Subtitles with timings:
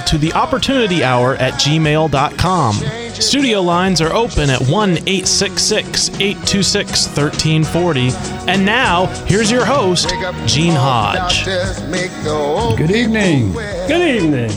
[0.00, 2.74] to the opportunity hour at gmail.com.
[3.14, 8.10] Studio lines are open at 1 866 826 1340.
[8.50, 10.08] And now, here's your host,
[10.46, 11.44] Gene Hodge.
[11.44, 13.52] Good evening.
[13.52, 14.50] Good evening.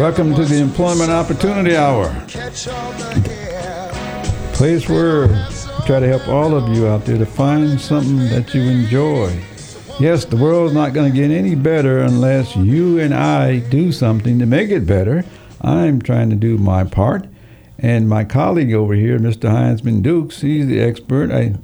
[0.00, 2.08] Welcome to the Employment Opportunity Hour.
[4.54, 8.54] Place where we try to help all of you out there to find something that
[8.54, 9.53] you enjoy.
[10.00, 14.38] Yes, the world's not going to get any better unless you and I do something
[14.40, 15.24] to make it better.
[15.60, 17.26] I'm trying to do my part.
[17.78, 19.50] And my colleague over here, Mr.
[19.50, 21.30] Heinzman Dukes, he's the expert.
[21.30, 21.54] I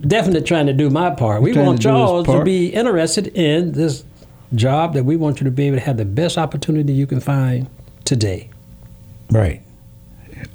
[0.00, 1.42] Definitely trying to do my part.
[1.42, 2.44] We want to do his y'all to part.
[2.44, 4.04] be interested in this
[4.54, 7.20] job that we want you to be able to have the best opportunity you can
[7.20, 7.68] find
[8.04, 8.48] today.
[9.30, 9.60] right.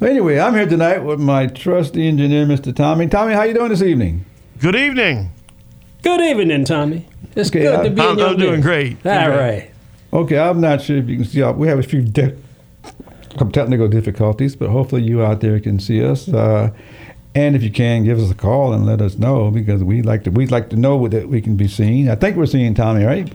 [0.02, 2.76] Well, anyway, I'm here tonight with my trusty engineer, Mr.
[2.76, 3.08] Tommy.
[3.08, 4.26] Tommy, how you doing this evening?
[4.60, 5.32] Good evening.
[6.04, 7.08] Good evening, Tommy.
[7.38, 8.64] It's Okay, good I- to be I'm- in your I'm doing midst.
[8.64, 8.98] great.
[9.06, 9.70] All Doing right.
[10.14, 11.42] Okay, I'm not sure if you can see.
[11.44, 12.34] uh, We have a few de-
[13.52, 16.28] technical difficulties, but hopefully you out there can see us.
[16.28, 16.72] Uh,
[17.36, 20.24] and if you can, give us a call and let us know because we like
[20.24, 22.10] to we like to know that we can be seen.
[22.10, 23.32] I think we're seeing Tommy, right?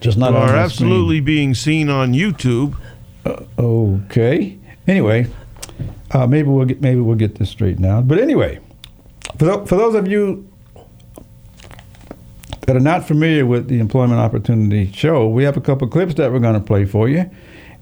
[0.00, 2.74] Just not You on are the absolutely being seen on YouTube.
[3.24, 3.46] screen.
[3.58, 4.56] Okay.
[4.88, 5.26] Anyway,
[6.10, 8.08] uh, maybe we'll get maybe we'll get this straightened out.
[8.08, 8.58] But anyway,
[9.38, 10.46] for tho- for those of you
[12.66, 16.32] that are not familiar with the Employment Opportunity Show, we have a couple clips that
[16.32, 17.30] we're going to play for you.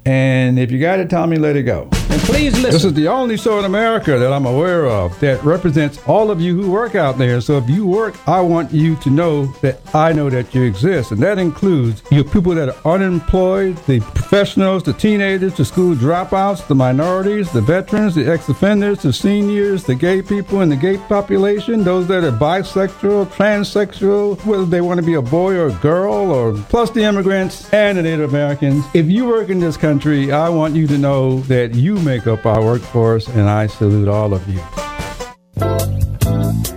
[0.05, 1.83] And if you got it, Tommy, let it go.
[2.11, 2.73] And please listen.
[2.73, 6.41] This is the only show in America that I'm aware of that represents all of
[6.41, 7.41] you who work out there.
[7.41, 11.13] So if you work, I want you to know that I know that you exist.
[11.13, 14.01] And that includes you people that are unemployed, the
[14.33, 19.85] professionals, the teenagers, the school dropouts, the minorities, the veterans, the ex offenders, the seniors,
[19.85, 24.99] the gay people in the gay population, those that are bisexual, transsexual, whether they want
[24.99, 28.87] to be a boy or a girl, or plus the immigrants and the Native Americans.
[28.95, 32.47] If you work in this country, I want you to know that you make up
[32.47, 35.92] our workforce, and I salute all of you.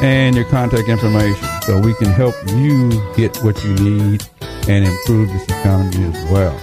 [0.00, 4.24] and your contact information so we can help you get what you need
[4.68, 6.58] and improve this economy as well.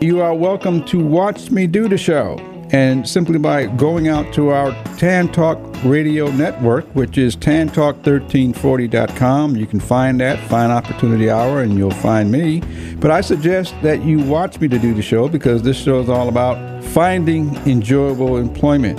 [0.00, 2.38] You are welcome to watch me do the show.
[2.70, 9.66] And simply by going out to our Tan Talk radio network, which is tantalk1340.com, you
[9.66, 12.60] can find that, find Opportunity Hour, and you'll find me.
[12.98, 16.08] But I suggest that you watch me to do the show because this show is
[16.08, 18.98] all about finding enjoyable employment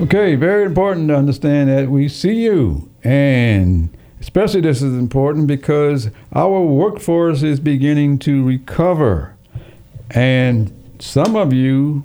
[0.00, 2.88] Okay, very important to understand that we see you.
[3.02, 3.88] And
[4.20, 9.34] especially this is important because our workforce is beginning to recover.
[10.12, 12.04] And some of you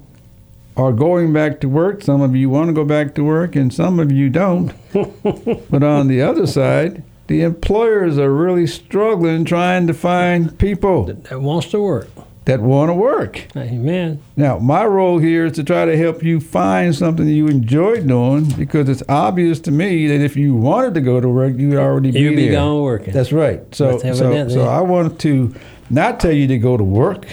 [0.76, 3.72] are going back to work, some of you want to go back to work, and
[3.72, 4.74] some of you don't.
[5.70, 11.42] but on the other side, the employers are really struggling trying to find people That
[11.42, 12.10] wants to work.
[12.46, 13.48] That want to work.
[13.56, 14.22] Amen.
[14.36, 18.46] Now, my role here is to try to help you find something you enjoy doing
[18.58, 22.12] because it's obvious to me that if you wanted to go to work, you'd already
[22.12, 22.54] be You'd be there.
[22.54, 23.14] gone working.
[23.14, 23.62] That's right.
[23.74, 25.56] So, That's so, so I want to
[25.90, 27.26] not tell you to go to work,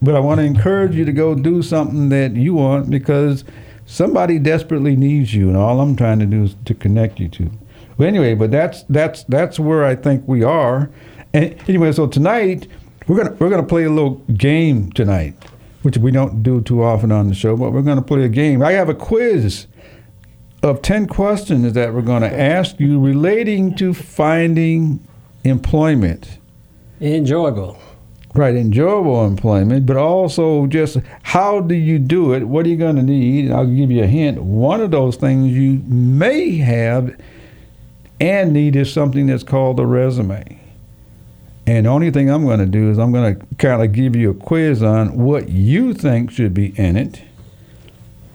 [0.00, 3.44] but I want to encourage you to go do something that you want because
[3.86, 7.50] somebody desperately needs you, and all I'm trying to do is to connect you to.
[7.98, 10.90] But anyway, but that's that's that's where I think we are.
[11.32, 12.66] And anyway, so tonight
[13.06, 15.34] we're gonna we're gonna play a little game tonight,
[15.82, 18.62] which we don't do too often on the show, but we're gonna play a game.
[18.62, 19.66] I have a quiz
[20.64, 25.06] of 10 questions that we're going to ask you relating to finding
[25.44, 26.38] employment.
[27.00, 27.78] Enjoyable.
[28.34, 32.44] Right, enjoyable employment, but also just how do you do it?
[32.44, 33.52] What are you going to need?
[33.52, 34.42] I'll give you a hint.
[34.42, 37.14] One of those things you may have
[38.18, 40.58] and need is something that's called a resume.
[41.66, 44.14] And the only thing I'm going to do is I'm going to kind of give
[44.14, 47.22] you a quiz on what you think should be in it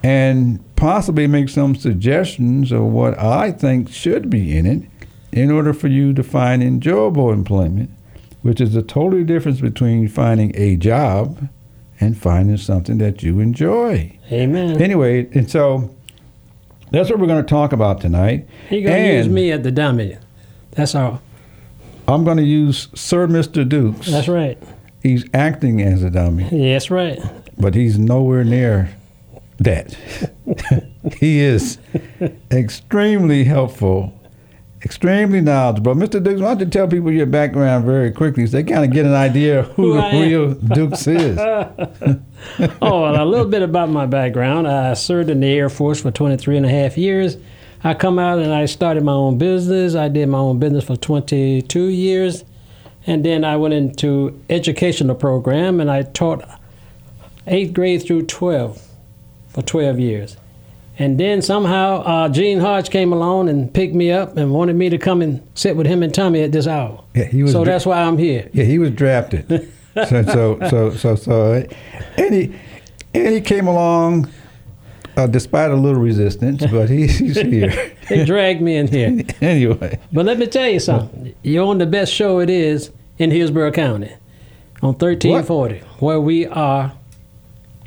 [0.02, 4.82] and possibly make some suggestions of what I think should be in it
[5.30, 7.90] in order for you to find enjoyable employment,
[8.42, 11.48] which is a totally difference between finding a job
[12.00, 14.18] and finding something that you enjoy.
[14.32, 14.80] Amen.
[14.82, 15.94] Anyway, and so
[16.90, 18.48] that's what we're going to talk about tonight.
[18.70, 20.16] You're going to use me at the dummy.
[20.72, 21.20] That's all.
[22.12, 23.68] I'm going to use Sir Mr.
[23.68, 24.06] Dukes.
[24.10, 24.58] That's right.
[25.02, 27.18] He's acting as a dummy, That's right.
[27.58, 28.90] but he's nowhere near
[29.58, 29.94] that.
[31.16, 31.78] he is
[32.50, 34.12] extremely helpful,
[34.84, 35.94] extremely knowledgeable.
[35.94, 36.22] Mr.
[36.22, 39.06] Dukes, why don't you tell people your background very quickly so they kind of get
[39.06, 40.20] an idea of who, Who am.
[40.22, 41.38] real Dukes is?
[41.38, 44.68] oh, well, a little bit about my background.
[44.68, 47.36] I served in the Air Force for 23 and a half years.
[47.82, 49.94] I come out and I started my own business.
[49.94, 52.44] I did my own business for 22 years.
[53.06, 56.44] And then I went into educational program and I taught
[57.46, 58.86] eighth grade through 12
[59.48, 60.36] for 12 years.
[60.98, 64.90] And then somehow uh, Gene Hodge came along and picked me up and wanted me
[64.90, 67.02] to come and sit with him and Tommy at this hour.
[67.14, 68.50] Yeah, he was so dra- that's why I'm here.
[68.52, 69.48] Yeah, he was drafted.
[69.94, 71.66] so, so, so, so, so,
[72.18, 72.54] and he,
[73.14, 74.28] and he came along
[75.16, 77.92] uh, despite a little resistance, but he, he's here.
[78.08, 79.22] They dragged me in here.
[79.40, 81.34] anyway, But let me tell you something.
[81.42, 84.12] You're on the best show it is in Hillsborough County
[84.82, 86.92] on 1340, where we are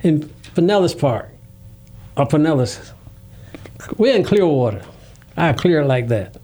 [0.04, 0.22] in
[0.56, 1.30] Pinellas Park,
[2.18, 2.92] or Pinellas.
[3.98, 4.84] We're in Clearwater.
[5.36, 6.38] I clear it like that.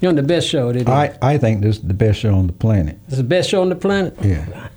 [0.00, 0.86] You're on the best show it is.
[0.86, 2.98] I, I think this is the best show on the planet.
[3.08, 4.14] It's the best show on the planet.
[4.22, 4.68] Yeah.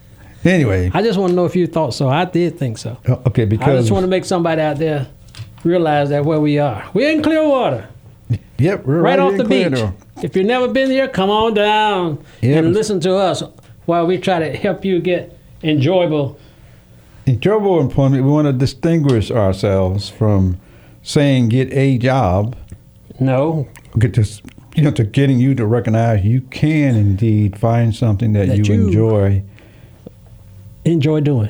[0.45, 2.07] Anyway, I just want to know if you thought so.
[2.07, 2.97] I did think so.
[3.07, 5.07] uh, okay, I just want to make somebody out there
[5.67, 6.89] realize that where we are.
[6.93, 7.87] We're in Clearwater.
[8.57, 9.83] yep, we're right, right, off the in beach.
[10.23, 13.43] If you've never been here, come on down Yeah, and listen to us
[13.85, 16.39] while we try to help you get enjoyable.
[17.27, 18.23] Enjoyable employment.
[18.23, 20.59] We want to distinguish ourselves from
[21.03, 22.55] saying get a job,
[23.19, 23.67] No,
[23.99, 24.25] get to
[24.75, 28.63] you know to getting you to recognize you can indeed find something that, That you,
[28.75, 29.43] you- enjoy
[30.85, 31.49] enjoy doing.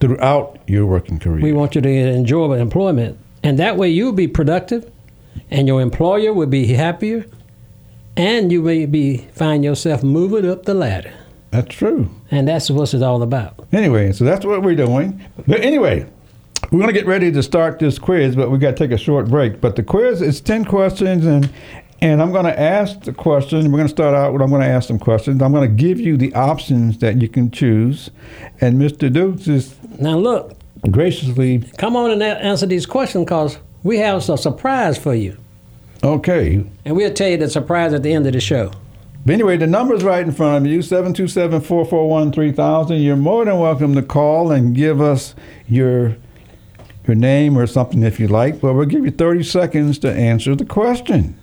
[0.00, 1.40] throughout your working career.
[1.42, 4.90] We want you to get enjoyable employment, and that way you'll be productive.
[5.50, 7.24] and your employer will be happier,
[8.16, 11.12] and you may be find yourself moving up the ladder.
[11.50, 12.10] That's true.
[12.30, 13.66] And that's what it's all about.
[13.72, 15.24] Anyway, so that's what we're doing.
[15.46, 16.06] But anyway,
[16.70, 18.98] we're going to get ready to start this quiz, but we got to take a
[18.98, 19.60] short break.
[19.60, 21.50] But the quiz is 10 questions, and
[22.00, 23.64] and I'm going to ask the question.
[23.72, 25.40] We're going to start out with I'm going to ask some questions.
[25.42, 28.10] I'm going to give you the options that you can choose.
[28.60, 29.12] And Mr.
[29.12, 30.57] Dukes is Now look,
[30.90, 35.36] graciously, come on and answer these questions because we have a surprise for you.
[36.02, 36.64] okay.
[36.84, 38.72] And we'll tell you the surprise at the end of the show.
[39.26, 42.96] But anyway, the number's right in front of you 727 441 3000.
[43.00, 45.34] You're more than welcome to call and give us
[45.68, 46.16] your
[47.06, 50.54] your name or something if you like, but we'll give you 30 seconds to answer
[50.54, 51.38] the question.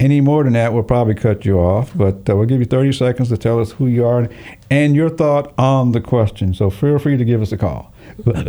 [0.00, 2.92] Any more than that, we'll probably cut you off, but uh, we'll give you 30
[2.92, 4.28] seconds to tell us who you are
[4.70, 6.52] and your thought on the question.
[6.54, 7.92] So feel free to give us a call.
[8.22, 8.46] But,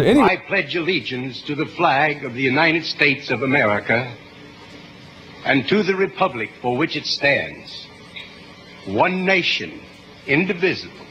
[0.00, 4.14] anyway, I pledge allegiance to the flag of the United States of America
[5.44, 7.88] and to the republic for which it stands,
[8.86, 9.80] one nation,
[10.26, 11.06] indivisible,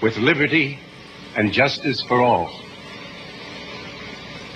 [0.00, 0.78] with liberty
[1.36, 2.50] and justice for all.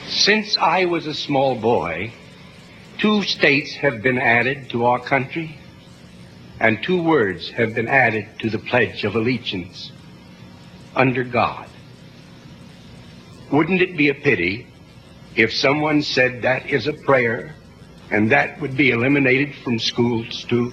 [0.09, 2.13] Since I was a small boy,
[2.99, 5.59] two states have been added to our country,
[6.59, 9.93] and two words have been added to the Pledge of Allegiance
[10.97, 11.69] under God.
[13.53, 14.67] Wouldn't it be a pity
[15.37, 17.55] if someone said that is a prayer
[18.11, 20.73] and that would be eliminated from schools too?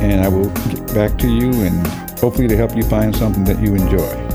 [0.00, 1.86] and I will get back to you and
[2.18, 4.30] hopefully to help you find something that you enjoy.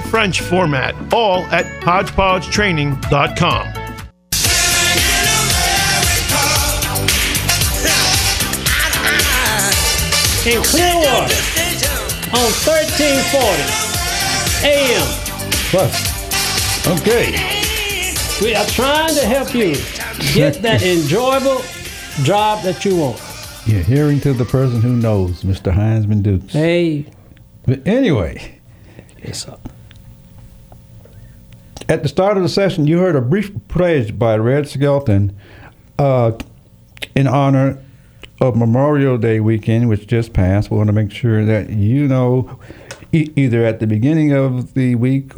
[0.00, 3.66] French format, all at HodgepodgeTraining.com.
[10.46, 11.34] In Clearwater
[12.36, 13.62] on 1340
[14.66, 15.06] AM.
[15.70, 15.94] Plus,
[16.86, 17.32] okay.
[18.42, 19.74] We are trying to help you
[20.34, 21.62] get that enjoyable
[22.24, 23.22] job that you want.
[23.64, 25.72] You're hearing to the person who knows, Mr.
[25.72, 26.52] Heinzman Dukes.
[26.52, 27.06] Hey,
[27.66, 28.60] But anyway,
[29.16, 29.70] it's up.
[31.88, 35.36] At the start of the session, you heard a brief pledge by Red Skelton
[35.98, 36.32] uh,
[37.14, 37.78] in honor
[38.40, 40.70] of Memorial Day weekend, which just passed.
[40.70, 42.58] We want to make sure that you know,
[43.12, 45.32] e- either at the beginning of the week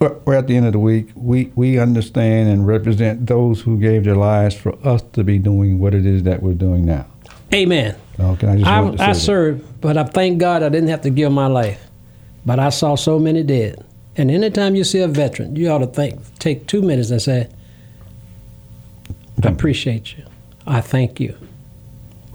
[0.00, 4.04] or at the end of the week, we, we understand and represent those who gave
[4.04, 7.06] their lives for us to be doing what it is that we're doing now.
[7.54, 7.94] Amen.
[8.18, 9.16] Okay, I just I, I that.
[9.16, 11.88] served, but I thank God I didn't have to give my life
[12.44, 13.84] but I saw so many dead.
[14.16, 17.48] And anytime you see a veteran, you ought to think, take two minutes and say,
[19.42, 20.24] I appreciate you.
[20.66, 21.36] I thank you.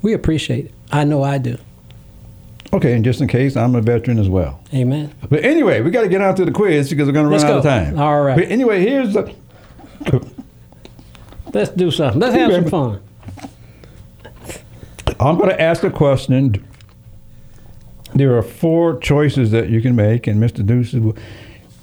[0.02, 0.72] We appreciate it.
[0.92, 1.58] I know I do.
[2.74, 4.62] Okay, and just in case, I'm a veteran as well.
[4.74, 5.14] Amen.
[5.30, 7.40] But anyway, we got to get on to the quiz because we're going to run
[7.40, 7.98] Let's out of time.
[7.98, 8.38] All right.
[8.38, 9.34] But anyway, here's the.
[11.54, 12.20] Let's do something.
[12.20, 13.02] Let's have some fun.
[15.20, 16.64] I'm going to ask a question.
[18.14, 20.66] There are four choices that you can make, and Mr.
[20.66, 20.94] Dukes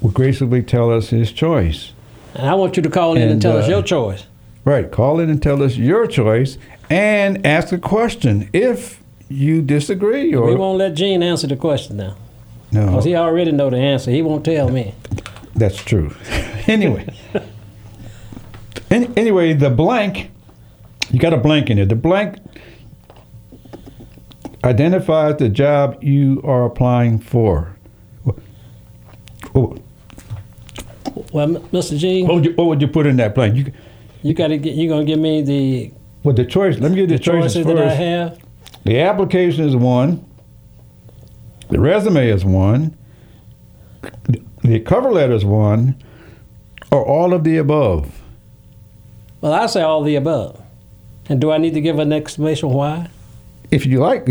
[0.04, 1.92] will, graciously tell us his choice.
[2.34, 4.26] And I want you to call in and, And, tell us uh, your choice.
[4.64, 4.90] Right.
[4.90, 6.58] Call in and tell us your choice
[6.88, 11.96] and ask a question if you disagree or We won't let Gene answer the question
[11.96, 12.16] now.
[12.72, 12.86] no.
[12.86, 14.10] Because he already know the answer.
[14.10, 14.94] He won't tell me.
[15.54, 16.14] That's true.
[16.66, 17.06] anyway.
[18.90, 20.30] Any, anyway, the blank,
[21.10, 21.88] you got a blank in it.
[21.88, 22.38] The blank
[24.62, 27.76] identifies the job you are applying for.
[29.52, 29.78] What,
[31.32, 31.98] Well, Mr.
[31.98, 33.56] Gene, what, would, you, what would you put in that blank?
[33.56, 33.72] You,
[34.22, 34.74] you got to get.
[34.74, 36.78] You gonna give me the, well, the choice.
[36.78, 37.96] Let me give you the, the choices choices that I first.
[37.98, 38.38] have.
[38.84, 40.24] The application is one.
[41.70, 42.96] The resume is one.
[44.62, 46.02] The cover letter is one.
[46.90, 48.22] Or all of the above.
[49.40, 50.60] Well, I say all the above.
[51.28, 53.08] And do I need to give an explanation why?
[53.70, 54.28] If you like,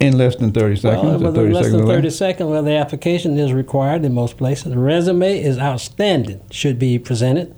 [0.00, 1.22] in less than 30 seconds.
[1.22, 4.72] Well, 30 less seconds than 30 seconds, well, the application is required in most places.
[4.72, 7.54] The resume is outstanding, should be presented.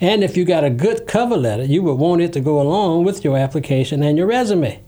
[0.00, 3.04] And if you got a good cover letter, you would want it to go along
[3.04, 4.80] with your application and your resume.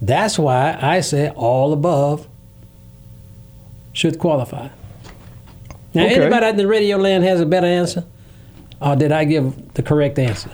[0.00, 2.28] That's why I say all above
[3.92, 4.68] should qualify.
[5.94, 6.20] Now, Okay.
[6.20, 8.04] anybody in the radio land has a better answer?
[8.80, 10.50] Or did I give the correct answer?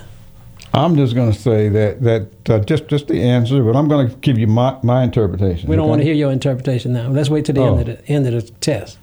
[0.74, 4.08] I'm just going to say that that uh, just just the answer, but I'm going
[4.08, 5.68] to give you my, my interpretation.
[5.70, 5.90] We don't okay?
[5.90, 7.08] want to hear your interpretation now.
[7.08, 7.76] Let's wait till the Oh.
[7.78, 8.98] end, of the, end of the test,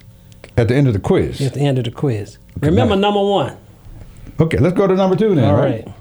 [0.58, 1.40] At the end of the quiz.
[1.40, 2.36] at the end of the quiz.
[2.60, 3.56] Remember number one.
[4.38, 5.44] Okay, let's go to number two then.
[5.44, 5.86] All right?
[5.86, 5.94] right.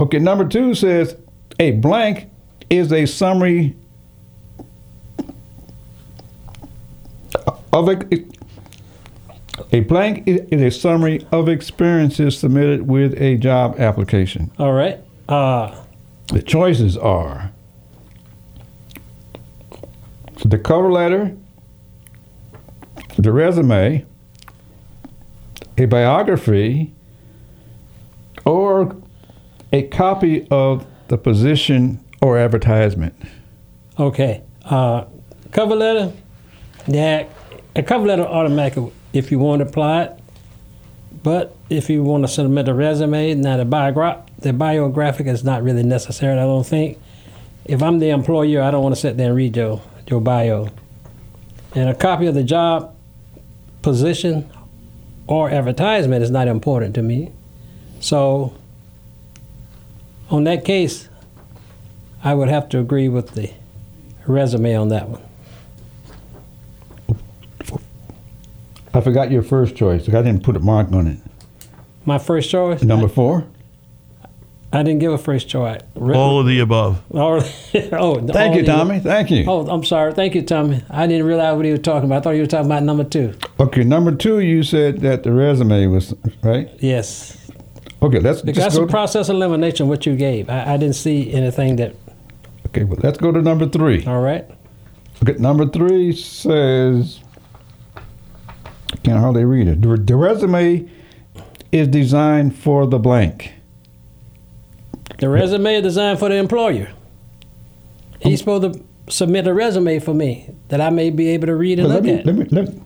[0.00, 1.16] Okay, number two says
[1.60, 2.28] a blank
[2.68, 3.76] is a summary
[7.72, 7.98] of a,
[9.72, 14.50] a blank is a summary of experiences submitted with a job application.
[14.58, 14.98] All right.
[15.28, 15.74] Uh,
[16.28, 17.50] The choices are
[20.44, 21.36] the cover letter,
[23.16, 24.04] the resume,
[25.78, 26.92] a biography,
[28.44, 28.96] or
[29.72, 33.14] a copy of the position or advertisement.
[33.98, 34.42] okay.
[34.64, 35.04] Uh,
[35.50, 36.12] cover letter.
[36.86, 37.26] Yeah,
[37.74, 40.18] a cover letter automatically if you want to apply it.
[41.22, 45.62] But if you want to submit a resume, now the, biogra- the biographic is not
[45.62, 46.98] really necessary, I don't think.
[47.64, 50.68] If I'm the employer, I don't want to sit there and read your, your bio.
[51.74, 52.94] And a copy of the job
[53.82, 54.50] position
[55.26, 57.32] or advertisement is not important to me.
[58.00, 58.54] So,
[60.28, 61.08] on that case,
[62.24, 63.52] I would have to agree with the
[64.26, 65.22] resume on that one.
[68.94, 70.08] I forgot your first choice.
[70.08, 71.18] I didn't put a mark on it.
[72.04, 72.82] My first choice?
[72.82, 73.46] Number four.
[74.74, 75.80] I didn't give a first choice.
[75.94, 77.02] Re- All of the above.
[77.14, 78.16] All- oh, Thank all
[78.56, 79.00] you, the- Tommy.
[79.00, 79.44] Thank you.
[79.46, 80.12] Oh, I'm sorry.
[80.14, 80.82] Thank you, Tommy.
[80.88, 82.18] I didn't realize what he was talking about.
[82.18, 83.34] I thought you were talking about number two.
[83.60, 86.70] Okay, number two, you said that the resume was right.
[86.80, 87.38] Yes.
[88.02, 88.84] Okay, let's Because that's just go.
[88.84, 90.48] a process of elimination, what you gave.
[90.50, 91.94] I, I didn't see anything that.
[92.68, 94.04] okay, well, let's go to number three.
[94.06, 94.44] All right.
[95.22, 97.20] Okay, number three says,
[99.02, 99.82] I can't hardly read it.
[99.82, 100.88] The, the resume
[101.72, 103.52] is designed for the blank.
[105.18, 106.92] The resume is designed for the employer.
[108.20, 111.80] He's supposed to submit a resume for me that I may be able to read
[111.80, 112.26] and look let, me, at.
[112.26, 112.80] let, me, let, me,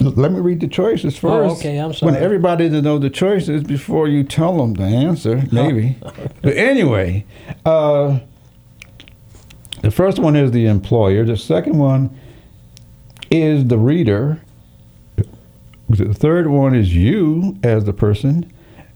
[0.00, 1.52] let me read the choices first.
[1.54, 2.16] Oh, okay, I'm Want sorry.
[2.16, 5.96] everybody to know the choices before you tell them the answer, maybe.
[6.40, 7.26] but anyway,
[7.66, 8.20] uh,
[9.82, 11.24] the first one is the employer.
[11.26, 12.18] The second one
[13.30, 14.40] is the reader.
[15.96, 18.50] The third one is you as the person.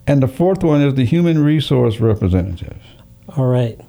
[0.07, 2.79] And the fourth one is the human resource representative.
[3.37, 3.81] All right.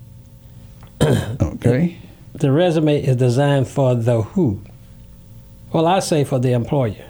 [1.58, 1.98] Okay?
[2.34, 4.62] The resume is designed for the who.
[5.72, 7.04] Well, I say for the employer.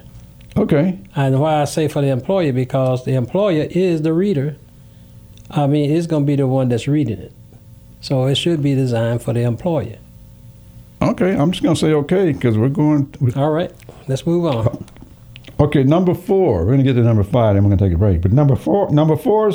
[0.56, 0.98] Okay.
[1.14, 4.56] And why I say for the employer because the employer is the reader.
[5.50, 7.32] I mean, it's going to be the one that's reading it.
[8.00, 9.98] So it should be designed for the employer.
[11.02, 11.36] Okay.
[11.36, 13.14] I'm just going to say okay because we're going.
[13.36, 13.72] All right,
[14.06, 14.86] let's move on.
[15.60, 16.60] Okay, number four.
[16.60, 18.20] We're going to get to number five, and we're going to take a break.
[18.22, 19.50] But number four, number four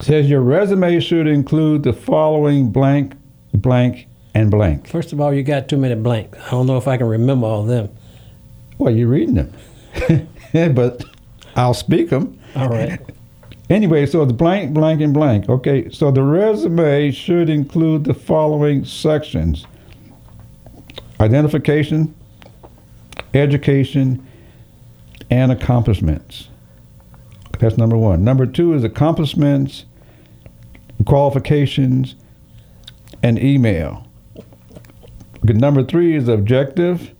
[0.00, 3.14] says your resume should include the following blank,
[3.52, 4.86] blank, and blank.
[4.86, 6.38] First of all, you got too many blanks.
[6.46, 7.88] I don't know if I can remember all of them.
[8.78, 9.52] Well, you're reading them,
[10.74, 11.04] but
[11.56, 12.38] I'll speak them.
[12.54, 13.00] All right.
[13.68, 15.48] Anyway, so it's blank, blank, and blank.
[15.48, 19.66] Okay, so the resume should include the following sections
[21.18, 22.14] identification,
[23.34, 24.26] education,
[25.30, 26.48] and accomplishments.
[27.58, 28.22] That's number one.
[28.22, 29.84] Number two is accomplishments,
[31.06, 32.14] qualifications,
[33.22, 34.06] and email.
[35.42, 37.14] Number three is objective,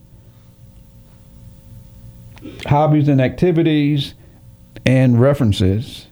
[2.66, 4.14] hobbies and activities,
[4.84, 6.06] and references.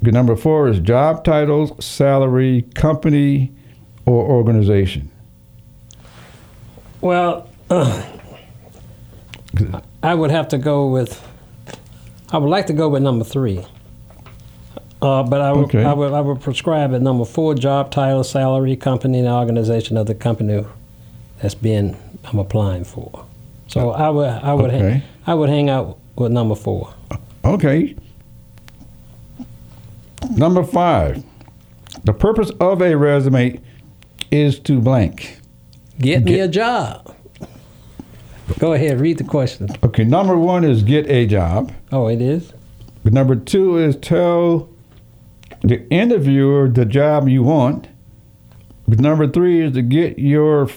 [0.00, 3.52] Number four is job titles, salary, company,
[4.04, 5.10] or organization.
[7.00, 8.02] Well, uh,
[10.02, 11.20] I would have to go with.
[12.30, 13.64] I would like to go with number three.
[15.02, 15.84] Uh, but I would, Okay.
[15.84, 20.06] I would I would prescribe at number four job title, salary, company, and organization of
[20.06, 20.64] the company
[21.40, 23.26] that's being I'm applying for.
[23.66, 25.02] So I would I would hang, Okay.
[25.26, 26.94] I would hang out with number four.
[27.44, 27.96] Okay.
[30.36, 31.22] Number five.
[32.04, 33.60] The purpose of a resume
[34.30, 35.38] is to blank.
[35.98, 37.14] Get me a job.
[38.58, 39.68] Go ahead, read the question.
[39.82, 41.72] Okay, number one is get a job.
[41.90, 42.52] Oh, it is.
[43.04, 44.68] Number two is tell
[45.62, 47.88] the interviewer the job you want.
[48.86, 50.68] Number three is to get your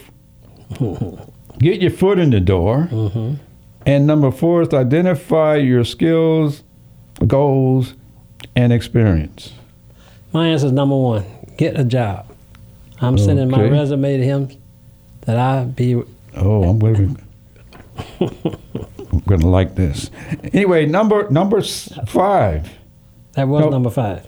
[1.60, 2.88] get your foot in the door.
[2.92, 3.36] Mm-hmm.
[3.86, 6.64] And number four is to identify your skills,
[7.28, 7.94] goals,
[8.56, 9.54] and experience.
[10.34, 11.26] My answer is number one.
[11.58, 12.26] Get a job.
[13.00, 14.50] I'm sending my resume to him
[15.22, 16.02] that I be
[16.36, 17.18] Oh, I'm waiting.
[18.20, 20.10] I'm gonna like this.
[20.54, 22.70] Anyway, number number five.
[23.34, 23.70] that was No.
[23.70, 24.28] number five.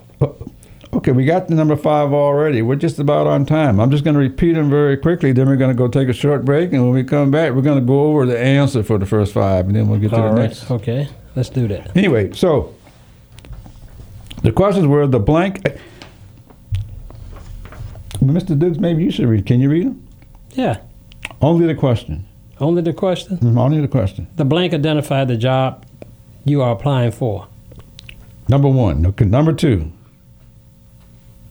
[0.94, 2.62] Okay, we got the number five already.
[2.62, 3.80] We're just about on time.
[3.80, 5.32] I'm just going to repeat them very quickly.
[5.32, 7.62] Then we're going to go take a short break, and when we come back, we're
[7.62, 10.16] going to go over the answer for the first five, and then we'll get to
[10.16, 10.36] the right.
[10.36, 10.72] next.
[10.72, 11.08] Okay.
[11.36, 11.96] Let's do that.
[11.96, 12.74] Anyway, so
[14.44, 15.62] the questions were the blank.
[15.68, 15.78] Eh,
[18.20, 18.58] Mr.
[18.58, 19.46] Dukes, maybe you should read.
[19.46, 20.08] Can you read them?
[20.54, 20.78] Yeah.
[21.42, 22.27] Only the question.
[22.60, 23.38] Only the question.
[23.38, 24.28] Mhm, Only the question.
[24.36, 25.86] The blank identify the job
[26.46, 27.48] you are applying for.
[28.50, 29.06] Number one.
[29.06, 29.91] Okay, number two.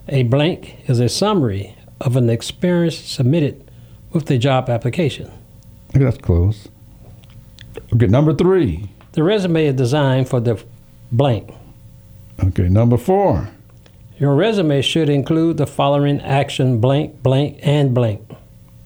[0.09, 3.63] A blank is a summary of an experience submitted
[4.13, 5.31] with the job application.
[5.95, 6.69] Okay, That's close.
[7.95, 8.89] Okay, number three.
[9.13, 10.63] The resume is designed for the
[11.13, 11.53] blank.
[12.43, 13.49] Okay, number four.
[14.19, 18.21] Your resume should include the following action blank, blank, and blank.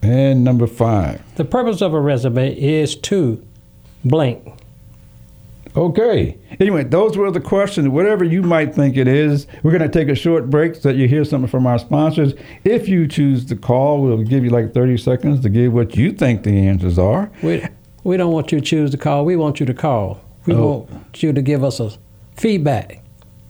[0.01, 1.21] And number five.
[1.35, 3.45] The purpose of a resume is to
[4.03, 4.47] blank.
[5.75, 6.37] Okay.
[6.59, 7.87] Anyway, those were the questions.
[7.87, 10.95] Whatever you might think it is, we're going to take a short break so that
[10.95, 12.33] you hear something from our sponsors.
[12.65, 16.11] If you choose to call, we'll give you like 30 seconds to give what you
[16.11, 17.31] think the answers are.
[17.41, 17.65] We,
[18.03, 19.23] we don't want you to choose to call.
[19.23, 20.19] We want you to call.
[20.45, 20.87] We Oh.
[20.89, 21.91] want you to give us a
[22.35, 23.01] feedback.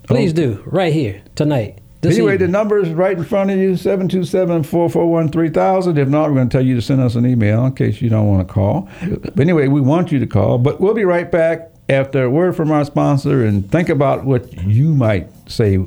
[0.04, 1.80] Please do right here tonight.
[2.02, 2.52] This anyway, the evening.
[2.52, 5.98] number is right in front of you 727 441 3000.
[6.00, 8.10] If not, we're going to tell you to send us an email in case you
[8.10, 8.90] don't want to call.
[9.22, 10.58] But anyway, we want you to call.
[10.58, 14.52] But we'll be right back after a word from our sponsor and think about what
[14.64, 15.78] you might say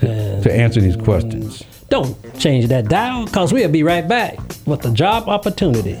[0.00, 1.64] to, to answer these questions.
[1.88, 6.00] Don't change that dial because we'll be right back with the job opportunity.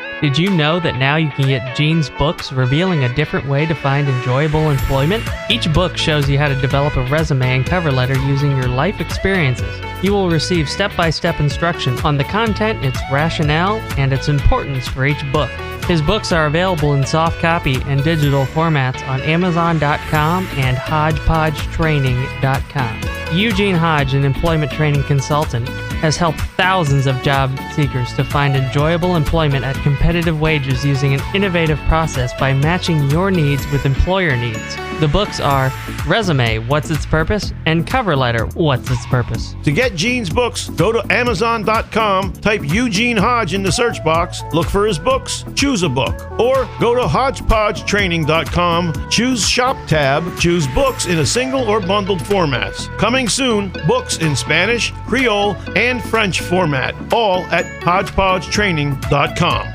[0.21, 3.73] Did you know that now you can get Gene's books revealing a different way to
[3.73, 5.27] find enjoyable employment?
[5.49, 9.01] Each book shows you how to develop a resume and cover letter using your life
[9.01, 9.81] experiences.
[10.03, 14.87] You will receive step by step instruction on the content, its rationale, and its importance
[14.87, 15.49] for each book.
[15.85, 23.35] His books are available in soft copy and digital formats on Amazon.com and HodgepodgeTraining.com.
[23.35, 25.67] Eugene Hodge, an employment training consultant,
[26.01, 31.21] has helped thousands of job seekers to find enjoyable employment at competitive wages using an
[31.35, 34.75] innovative process by matching your needs with employer needs.
[35.01, 35.71] The books are
[36.05, 37.53] Resume, What's Its Purpose?
[37.65, 39.55] and Cover Letter, What's Its Purpose?
[39.63, 44.67] To get Gene's books, go to Amazon.com, type Eugene Hodge in the search box, look
[44.67, 46.13] for his books, choose a book.
[46.39, 52.85] Or go to HodgepodgeTraining.com, choose Shop tab, choose books in a single or bundled formats.
[52.99, 59.73] Coming soon, books in Spanish, Creole, and French format, all at HodgepodgeTraining.com.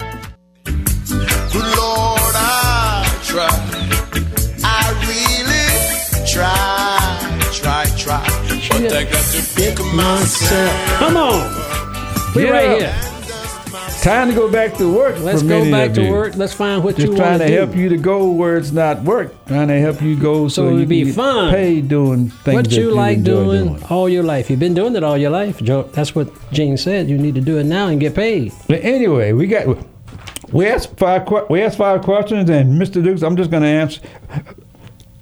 [1.53, 3.66] Good Lord, I try.
[6.45, 8.25] I really try, try,
[8.61, 8.81] try.
[8.81, 10.99] But I got to pick myself.
[10.99, 12.35] Come on.
[12.35, 12.95] We Get right here.
[14.03, 15.19] Time to go back to work.
[15.19, 16.13] Let's for go back of to you.
[16.13, 16.37] work.
[16.37, 17.39] Let's find what Just you want to do.
[17.39, 19.33] Trying to help you to go where it's not work.
[19.47, 21.51] Trying to help you go so, So you it'd be can get fun.
[21.51, 23.33] paid doing things What that you like enjoy
[23.65, 24.49] doing, all your life.
[24.49, 25.85] You've been doing it all your life, Joe.
[25.85, 27.09] That's what Gene said.
[27.09, 28.53] You need to do it now and get paid.
[28.69, 29.77] But anyway, we got
[30.53, 33.03] we asked five we asked five questions, and Mr.
[33.03, 34.01] Dukes, I'm just going to answer.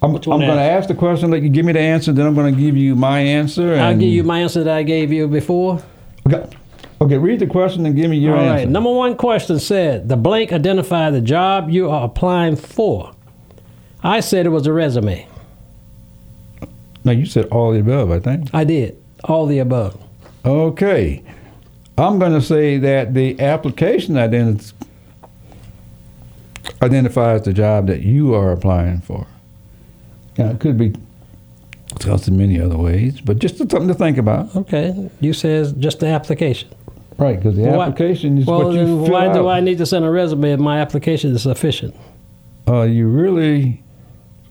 [0.05, 2.35] I'm, I'm going to ask the question, let you give me the answer, then I'm
[2.35, 3.73] going to give you my answer.
[3.73, 5.81] And I'll give you my answer that I gave you before.
[6.27, 6.47] Okay,
[7.01, 8.51] okay read the question and give me your All answer.
[8.51, 8.69] All right.
[8.69, 13.13] Number one question said the blank identify the job you are applying for.
[14.03, 15.27] I said it was a resume.
[17.03, 18.49] Now you said all the above, I think.
[18.53, 19.99] I did all the above.
[20.45, 21.23] Okay.
[21.97, 24.73] I'm going to say that the application ident-
[26.81, 29.25] identifies the job that you are applying for.
[30.37, 30.93] Now, it could be
[31.93, 34.53] discussed in many other ways, but just something to think about.
[34.55, 35.09] Okay.
[35.21, 36.69] You says just the application.
[37.17, 39.47] Right, because the Why- application is well, what you fill why do.
[39.47, 41.95] I need to send a resume if my application is sufficient?
[42.67, 43.81] uh, you really,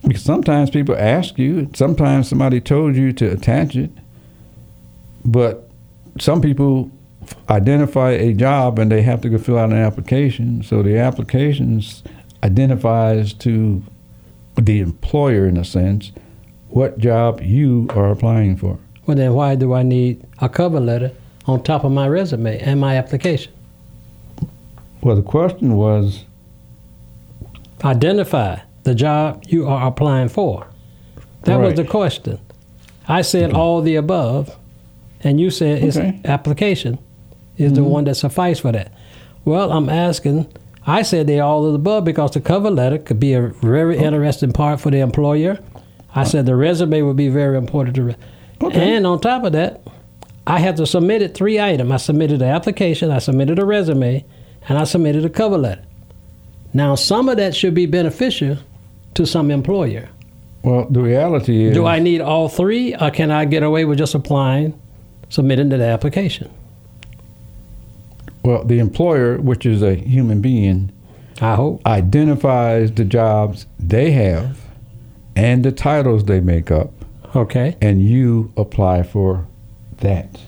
[0.07, 3.90] because sometimes people ask you, sometimes somebody told you to attach it,
[5.25, 5.68] but
[6.18, 6.90] some people
[7.51, 10.62] identify a job and they have to go fill out an application.
[10.62, 12.03] So the applications
[12.42, 13.83] identifies to
[14.57, 16.12] the employer, in a sense,
[16.69, 18.79] what job you are applying for.
[19.07, 21.12] Well, then why do I need a cover letter
[21.47, 23.53] on top of my resume and my application?
[25.03, 26.25] Well, the question was,
[27.85, 30.67] Identify the job you are applying for.
[31.43, 32.40] That was the question.
[33.07, 34.57] I said all the above,
[35.21, 36.99] and you said it's application
[37.59, 37.90] is the mm-hmm.
[37.90, 38.93] one that suffice for that.
[39.45, 40.51] Well, I'm asking.
[40.87, 43.97] I said they all of the above because the cover letter could be a very
[43.99, 45.59] interesting part for the employer.
[46.14, 48.03] I said the resume would be very important to.
[48.05, 48.16] Re-
[48.62, 48.94] Okay.
[48.97, 49.83] And on top of that,
[50.47, 51.90] I had to submit it three items.
[51.90, 54.25] I submitted an application, I submitted a resume,
[54.68, 55.83] and I submitted a cover letter.
[56.73, 58.59] Now, some of that should be beneficial
[59.14, 60.09] to some employer.
[60.62, 63.99] well, the reality is, Do I need all three, or can I get away with
[63.99, 64.81] just applying,
[65.29, 66.51] submitting to the application?
[68.44, 70.92] Well, the employer, which is a human being,
[71.40, 71.85] I hope.
[71.87, 74.61] identifies the jobs they have
[75.35, 76.92] and the titles they make up,
[77.35, 77.76] Okay.
[77.80, 79.46] and you apply for
[79.98, 80.38] that.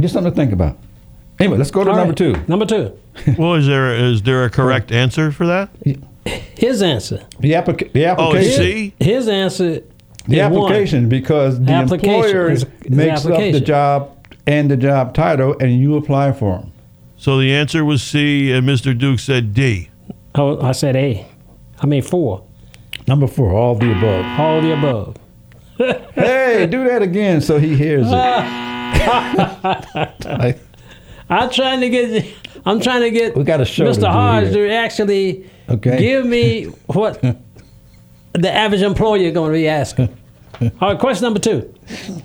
[0.00, 0.78] Just something to think about.
[1.38, 2.16] Anyway, let's go to All number right.
[2.16, 2.44] two.
[2.48, 2.92] Number two.
[3.38, 5.70] Well, is there is there a correct answer for that?
[6.56, 7.24] His answer.
[7.40, 8.18] The, applica- the oh, application.
[8.18, 8.64] Oh, application.
[8.64, 9.82] see, His answer.
[10.26, 10.62] the is one.
[10.72, 14.15] application, because the Application employer is- is makes up the job
[14.46, 16.72] and the job title, and you apply for them.
[17.16, 18.96] so the answer was C, and Mr.
[18.96, 19.88] Duke said D.
[20.34, 21.26] Oh, I said A.
[21.80, 22.44] I mean four.
[23.06, 24.40] Number four, all the above.
[24.40, 25.16] All the above.
[26.14, 28.10] hey, do that again so he hears it.
[30.24, 30.58] Like,
[31.30, 32.26] I'm trying to get.
[32.64, 34.10] I'm trying to get We got a show Mr.
[34.10, 35.98] Hodge to actually Okay.
[35.98, 37.20] give me what
[38.32, 40.16] the average employer is going to be asking.
[40.80, 41.72] All right, question number two.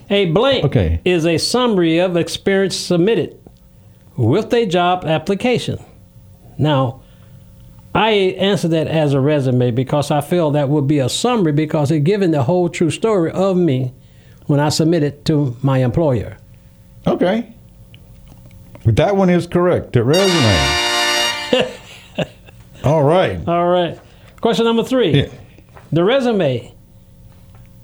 [0.09, 1.01] A blank Okay.
[1.05, 3.37] is a summary of experience submitted
[4.17, 5.83] with a job application.
[6.57, 7.01] Now,
[7.93, 11.91] I answer that as a resume because I feel that would be a summary because
[11.91, 13.93] it's giving the whole true story of me
[14.47, 16.37] when I submit it to my employer.
[17.05, 17.53] Okay.
[18.85, 19.93] That one is correct.
[19.93, 20.77] The resume.
[22.83, 23.45] All right.
[23.47, 23.99] All right.
[24.39, 25.11] Question number three.
[25.23, 25.27] Yeah.
[25.91, 26.73] The resume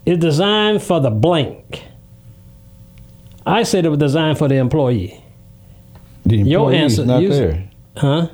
[0.08, 1.84] is designed for the blank.
[3.46, 5.22] I said it was designed for the employee.
[6.26, 7.64] The Your employee is answer- not you- there.
[7.98, 8.28] Huh?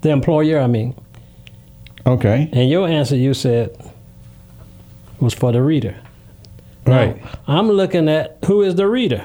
[0.00, 0.94] The employer, I mean.
[2.06, 2.48] Okay.
[2.52, 3.70] And your answer you said
[5.20, 5.94] was for the reader.
[6.86, 7.22] Now, Right.
[7.48, 9.22] I'm looking at who is the reader.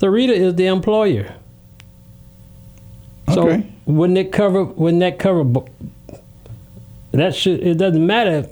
[0.00, 1.34] The reader is the employer.
[3.32, 3.64] So Okay.
[3.86, 4.64] wouldn't it cover?
[4.64, 5.44] Wouldn't that cover?
[7.12, 7.60] That should.
[7.62, 8.46] It doesn't matter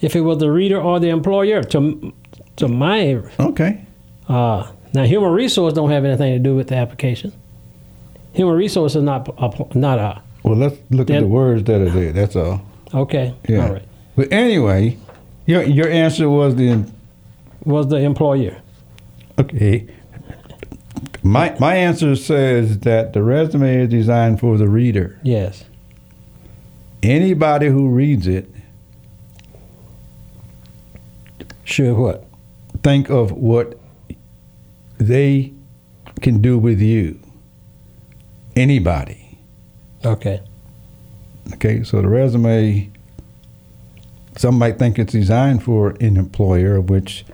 [0.00, 1.62] if it was the reader or the employer.
[1.64, 2.12] To
[2.56, 3.80] to my Okay.
[4.28, 7.32] uh, now, human resource don't have anything to do with the application.
[8.32, 11.90] Human resource is not a, not a Well, let's look at the words that are
[11.90, 12.12] there.
[12.12, 12.60] That's all.
[12.94, 13.34] okay.
[13.48, 13.66] Yeah.
[13.66, 13.82] All right.
[14.16, 14.96] But anyway,
[15.46, 16.84] your your answer was the
[17.64, 18.56] Was the employer?
[19.38, 19.86] okay.
[21.22, 25.18] My my answer says that the resume is designed for the reader.
[25.22, 25.64] Yes.
[27.02, 28.50] Anybody who reads it
[31.68, 31.94] Sure.
[31.94, 32.28] What?
[32.82, 33.78] think of what
[34.98, 35.52] they
[36.20, 37.20] can do with you.
[38.56, 39.38] Anybody.
[40.04, 40.40] Okay.
[41.54, 42.90] Okay, so the resume,
[44.36, 47.24] some might think it's designed for an employer, which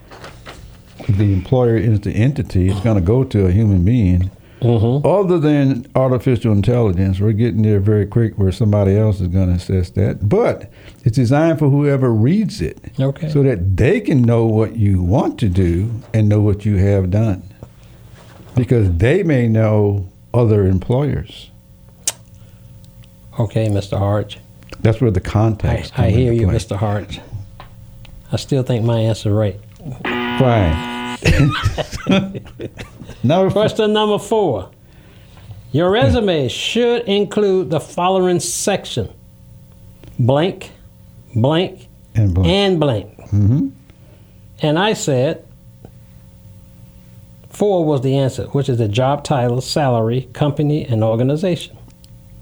[1.09, 2.68] the employer is the entity.
[2.68, 4.31] It's going to go to a human being.
[4.64, 5.07] Mm-hmm.
[5.07, 9.55] Other than artificial intelligence, we're getting there very quick where somebody else is going to
[9.55, 10.29] assess that.
[10.29, 10.70] But
[11.05, 13.29] it's designed for whoever reads it Okay.
[13.29, 17.11] so that they can know what you want to do and know what you have
[17.11, 17.42] done.
[18.57, 21.50] Because they may know other employers.
[23.38, 23.98] Okay, Mr.
[23.98, 24.38] Hart.
[24.81, 26.57] That's where the context I comes hear you, play.
[26.57, 26.77] Mr.
[26.77, 27.20] Hart.
[28.33, 29.61] I still think my answer right.
[30.05, 30.94] Fine.
[33.23, 33.51] Number.
[33.51, 34.71] Question number four.
[35.73, 39.09] Your resume should include the following section:
[40.19, 40.71] blank,
[41.35, 42.49] blank, And blank.
[42.49, 43.21] and blank.
[43.31, 43.69] hmm
[44.61, 45.45] And I said
[47.51, 51.77] four was the answer, which is the job title, salary, company, and organization.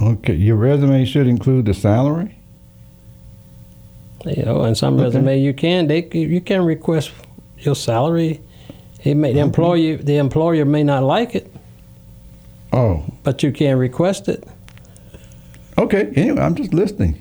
[0.01, 2.37] Okay, your resume should include the salary.
[4.25, 5.05] You know, and some Okay.
[5.05, 7.13] resume you can they you can request
[7.59, 8.41] your salary.
[9.05, 9.47] It may the mm-hmm.
[9.47, 11.53] employer the employer may not like it,
[12.73, 14.45] Oh, but you can request it.
[15.79, 16.13] okay.
[16.17, 17.21] Anyway, I'm just listening.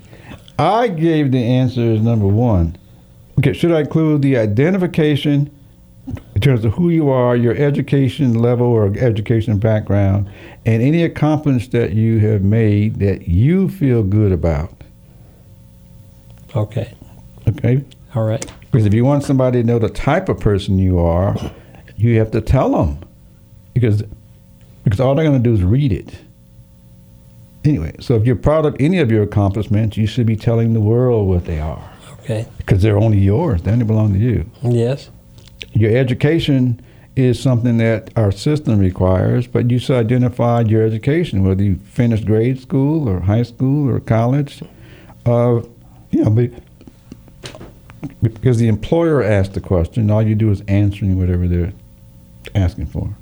[0.58, 2.76] I gave the answer as number one.
[3.38, 5.50] Okay, should I include the identification
[6.34, 10.28] in terms of who you are, your education level or education background,
[10.66, 14.72] and any accomplishments that you have made that you feel good about?
[16.54, 16.94] Okay,
[17.48, 18.44] Okay, all right.
[18.70, 21.36] Because if you want somebody to know the type of person you are,
[22.10, 22.98] you have to tell them.
[23.74, 24.02] Because
[24.84, 26.18] because all they're going to do is read it.
[27.64, 30.80] Anyway, so if you're proud of any of your accomplishments, you should be telling the
[30.80, 31.90] world what they are.
[32.14, 32.46] Okay.
[32.58, 34.50] Because they're only yours, they only belong to you.
[34.62, 35.10] Yes.
[35.72, 36.80] Your education
[37.14, 42.26] is something that our system requires, but you should identify your education, whether you finished
[42.26, 44.62] grade school or high school or college.
[45.24, 45.60] Uh,
[46.10, 46.54] you know, be-
[48.22, 51.72] because the employer asked the question, all you do is answering whatever they're
[52.54, 53.14] asking for.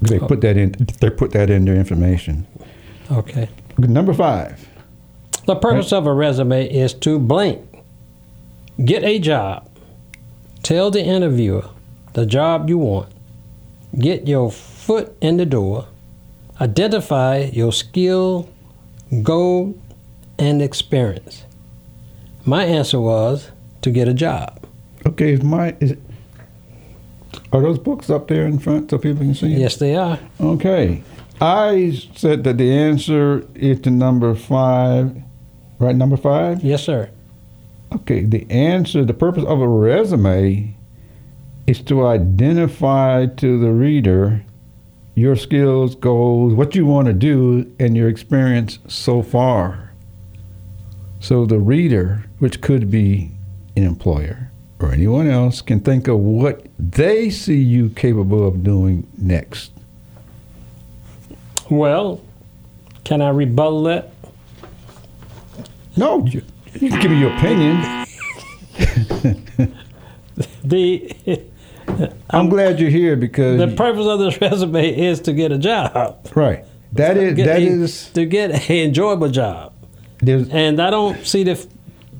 [0.00, 0.74] They put that in.
[1.00, 2.46] They put that in their information.
[3.10, 3.48] Okay.
[3.78, 4.68] Number five.
[5.46, 7.60] The purpose of a resume is to blank.
[8.84, 9.68] Get a job.
[10.62, 11.68] Tell the interviewer
[12.14, 13.12] the job you want.
[13.98, 15.86] Get your foot in the door.
[16.60, 18.48] Identify your skill,
[19.22, 19.78] goal,
[20.38, 21.44] and experience.
[22.44, 23.50] My answer was
[23.82, 24.64] to get a job.
[25.06, 25.96] Okay, is my is
[27.54, 29.52] are those books up there in front so people can see?
[29.54, 29.58] it?
[29.58, 30.18] Yes, they are.
[30.40, 31.02] Okay.
[31.40, 35.22] I said that the answer is to number five.
[35.78, 36.62] Right, number five?
[36.62, 37.10] Yes, sir.
[37.92, 40.76] Okay, the answer, the purpose of a resume
[41.66, 44.42] is to identify to the reader
[45.14, 49.92] your skills, goals, what you want to do, and your experience so far.
[51.20, 53.30] So the reader, which could be
[53.76, 54.50] an employer
[54.80, 59.70] or anyone else, can think of what they see you capable of doing next.
[61.70, 62.20] Well,
[63.04, 64.10] can I rebuttal that?
[65.96, 66.42] No, you,
[66.74, 68.06] you can give me your opinion.
[70.64, 71.14] the
[72.30, 76.26] I'm glad you're here because the purpose of this resume is to get a job.
[76.34, 76.64] right.
[76.92, 79.72] That is that a- is to get an enjoyable job.
[80.26, 81.66] And I don't see the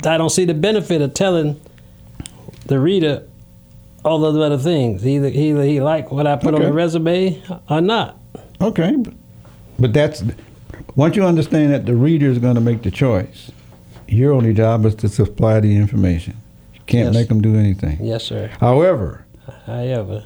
[0.04, 1.60] I don't see the benefit of telling
[2.66, 3.26] the reader
[4.04, 5.06] all those other things.
[5.06, 8.18] Either either he like what I put on the resume or not.
[8.60, 8.96] okay,
[9.78, 10.22] but- that's
[10.96, 13.50] once you understand that the reader is going to make the choice.
[14.06, 16.36] Your only job is to supply the information.
[16.74, 17.14] You can't Yes.
[17.14, 17.98] make them do anything.
[18.00, 18.50] Yes, sir.
[18.60, 19.24] However,
[19.66, 20.24] However,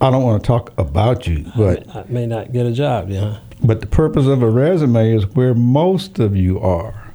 [0.00, 3.10] I don't want to talk about you, but I may not get a job.
[3.10, 3.36] Yeah.
[3.62, 7.12] But the purpose of a resume is where most of you are.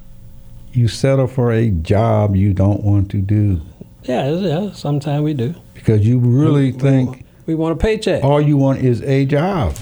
[0.72, 3.60] You settle for a job you don't want to do
[4.04, 4.72] Yeah, yeah.
[4.72, 5.54] Sometimes we do.
[5.74, 8.22] because you really We- think We want a paycheck.
[8.24, 9.74] all you want is a job,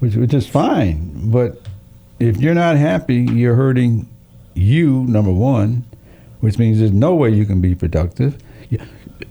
[0.00, 1.10] which, which is fine.
[1.30, 1.60] But
[2.18, 4.06] if you're not happy, you're hurting
[4.54, 5.84] you, number one,
[6.40, 8.36] which means there's no way you can be productive.
[8.70, 8.78] You-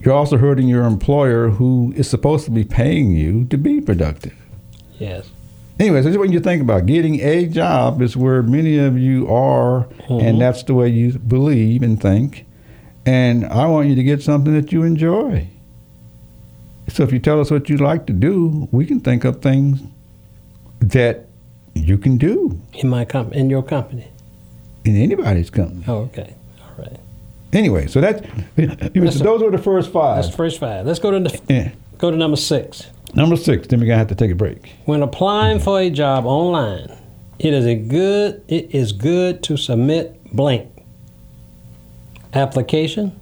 [0.04, 4.32] You're also hurting your employer who is supposed to be paying you to be productive.
[4.98, 5.28] Yes.
[5.80, 9.88] Anyways, that's what you think about getting a job is where many of you are,
[10.08, 10.22] Mhm.
[10.22, 12.44] and that's the way you believe and think.
[13.10, 15.48] And I want you to get something that you enjoy.
[16.88, 19.80] So if you tell us what you like to do, we can think of things
[20.80, 21.26] that
[21.74, 24.06] you can do In my comp- in your company.
[24.84, 25.84] in anybody's company.
[25.88, 26.34] Oh, okay.
[26.62, 26.98] All right.
[27.52, 28.24] Anyway, so that
[28.94, 30.16] those were the first five.
[30.18, 30.86] That's the first five.
[30.86, 31.70] Let's go to the, Yeah.
[31.98, 32.86] go to number six.
[33.14, 33.66] Number six.
[33.66, 34.72] Then we're gonna have to take a break.
[34.84, 36.88] When applying for a job online,
[37.40, 40.68] it is a good it is good to submit blank
[42.34, 43.18] application,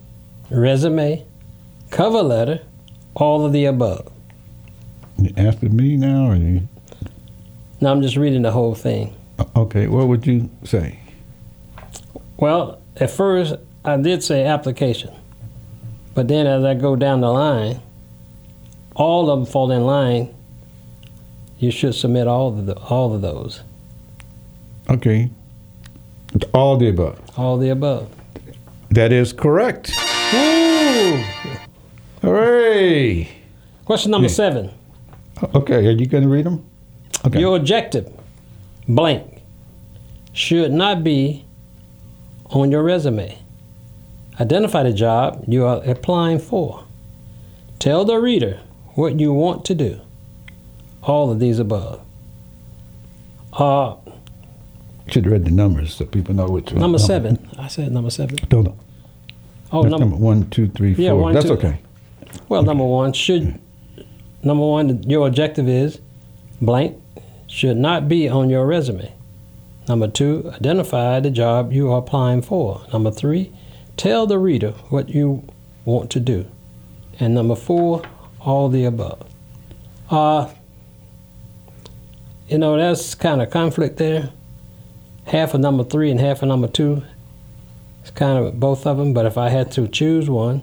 [0.50, 1.24] resume,
[1.90, 2.60] cover letter,
[3.14, 4.10] all of the above.
[5.18, 6.68] You asking me now, or you?
[7.80, 9.14] Now I'm just reading the whole thing.
[9.38, 9.86] Uh, okay.
[9.88, 10.98] What would you say?
[12.36, 13.54] Well, at first
[13.84, 15.12] I did say application,
[16.14, 17.80] but then as I go down the line,
[18.94, 20.34] all of them fall in line.
[21.58, 23.62] You should submit all of the all of those,
[24.88, 25.28] Okay.
[26.54, 27.18] All the above.
[27.36, 28.08] all the above.
[28.90, 29.92] That is correct.
[30.32, 31.22] Woo!
[32.22, 33.28] Hooray!
[33.84, 34.70] Question number seven.
[35.54, 36.64] Okay, are you going to read them?
[37.24, 37.40] Okay.
[37.40, 38.12] Your objective,
[38.88, 39.42] blank,
[40.32, 41.44] should not be
[42.46, 43.38] on your resume.
[44.40, 46.84] Identify the job you are applying for.
[47.78, 48.60] Tell the reader
[48.94, 50.00] what you want to do.
[51.02, 52.00] All of these above.
[53.52, 53.96] Uh,
[55.10, 56.80] Should have read the numbers so people know which one.
[56.80, 57.48] number seven.
[57.58, 58.38] I said number seven.
[58.52, 58.76] No, no.
[59.72, 61.04] Oh, That's number, number one, two, three, four.
[61.04, 61.52] Yeah, one, That's two.
[61.54, 61.80] okay.
[62.48, 63.58] well, number one should.
[64.42, 66.00] Number one, your objective is
[66.60, 67.00] blank
[67.46, 69.12] should not be on your resume.
[69.88, 72.82] Number two, identify the job you are applying for.
[72.92, 73.52] Number three,
[73.96, 75.44] tell the reader what you
[75.84, 76.46] want to do.
[77.18, 78.02] And number four,
[78.40, 79.26] all the above.
[80.10, 80.50] Uh,
[82.48, 84.30] you know, that's kind of conflict there.
[85.28, 87.02] Half of number three and half of number two.
[88.00, 90.62] It's kind of both of them, but if I had to choose one,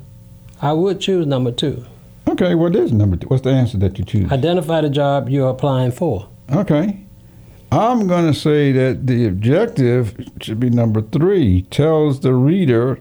[0.62, 1.86] I would choose number two.
[2.28, 3.28] Okay, what is number two?
[3.28, 4.32] What's the answer that you choose?
[4.32, 6.28] Identify the job you're applying for.
[6.52, 7.00] Okay.
[7.72, 11.64] I'm going to say that the objective should be number three.
[11.64, 13.00] Tells the reader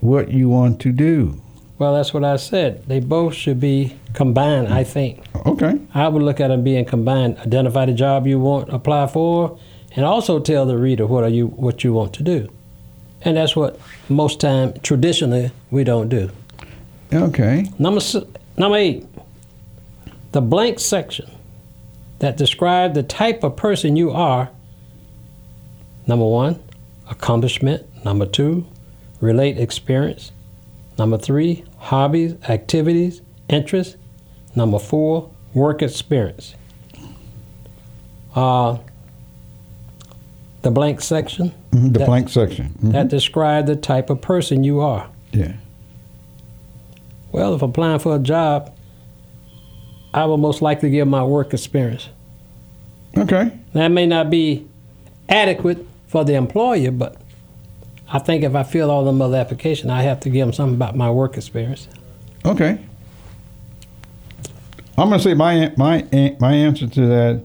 [0.00, 1.42] what you want to do.
[1.78, 2.86] Well, that's what I said.
[2.86, 5.24] They both should be combined, I think.
[5.44, 5.78] Okay.
[5.92, 7.38] I would look at them being combined.
[7.38, 9.58] Identify the job you want to apply for,
[9.94, 12.48] and also tell the reader what are you what you want to do.
[13.22, 13.78] And that's what
[14.08, 16.30] most time traditionally we don't do.
[17.12, 17.70] Okay.
[17.78, 18.00] Number
[18.56, 19.06] number eight,
[20.32, 21.30] the blank section
[22.18, 24.50] that describe the type of person you are.
[26.06, 26.62] Number one,
[27.10, 27.86] accomplishment.
[28.04, 28.66] Number two,
[29.20, 30.32] relate experience.
[30.98, 33.96] Number three, hobbies, activities, interests.
[34.54, 36.54] Number four, work experience.
[38.34, 38.78] Uh,
[40.62, 42.74] the blank section Mhm, The That- blank section.
[42.82, 42.92] Mhm.
[42.92, 45.06] that describe the type of person you are.
[45.32, 45.52] yeah.
[47.32, 48.70] Well, if I'm applying for a job,
[50.12, 52.10] I will most likely give my work experience.
[53.16, 53.50] Okay.
[53.72, 54.66] That may not be
[55.30, 57.16] adequate for the employer, but
[58.12, 60.74] I think if I fill all them other application, I have to give them something
[60.74, 61.88] about my work experience.
[62.44, 62.78] Okay.
[64.98, 66.04] I'm going to say my my
[66.38, 67.40] my answer to that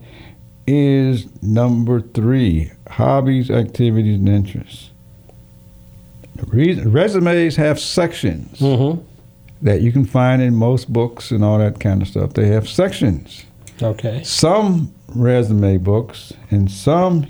[0.67, 4.89] is number three: hobbies, activities, and interests.
[6.47, 9.01] Re- resumes have sections Mm-hmm.
[9.63, 12.33] that you can find in most books and all that kind of stuff.
[12.33, 13.43] They have sections.
[13.81, 14.23] Okay.
[14.23, 17.27] Some resume books and some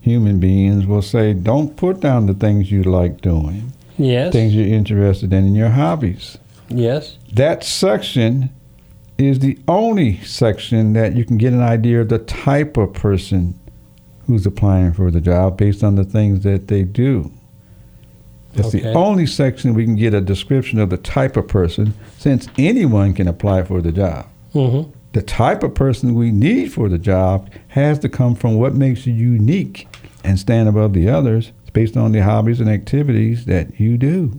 [0.00, 4.32] human beings will say, "Don't put down the things you like doing, Yes.
[4.32, 6.38] things you're interested in, and your hobbies."
[6.68, 7.16] Yes.
[7.32, 8.50] That section
[9.18, 13.58] is the only section that you can get an idea of the type of person
[14.28, 17.32] who's applying for the job based on the things that they do.
[18.54, 18.80] That's Okay.
[18.80, 23.14] the only section we can get a description of the type of person since anyone
[23.14, 24.26] can apply for the job.
[24.54, 24.90] Mm-hmm.
[25.14, 29.06] The type of person we need for the job has to come from what makes
[29.06, 29.88] you unique
[30.22, 34.38] and stand above the others based on the hobbies and activities that you do.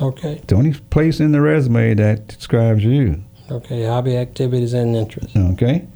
[0.00, 0.34] Okay.
[0.34, 3.22] It's the only place in the resume that describes you.
[3.50, 3.84] Okay.
[3.84, 5.34] Hobby activities and interests.
[5.36, 5.86] Okay?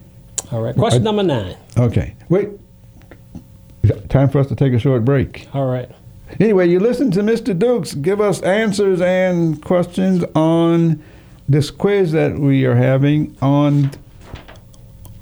[0.53, 0.75] All right.
[0.75, 1.57] Question number nine.
[1.79, 2.15] Okay.
[2.29, 2.49] Wait.
[4.09, 5.49] Time for us to take a short break.
[5.55, 5.91] All right.
[6.39, 7.59] Anyway, you listen to Mr.
[7.59, 11.03] Dukes give us answers and questions on
[11.49, 13.91] this quiz that we are having on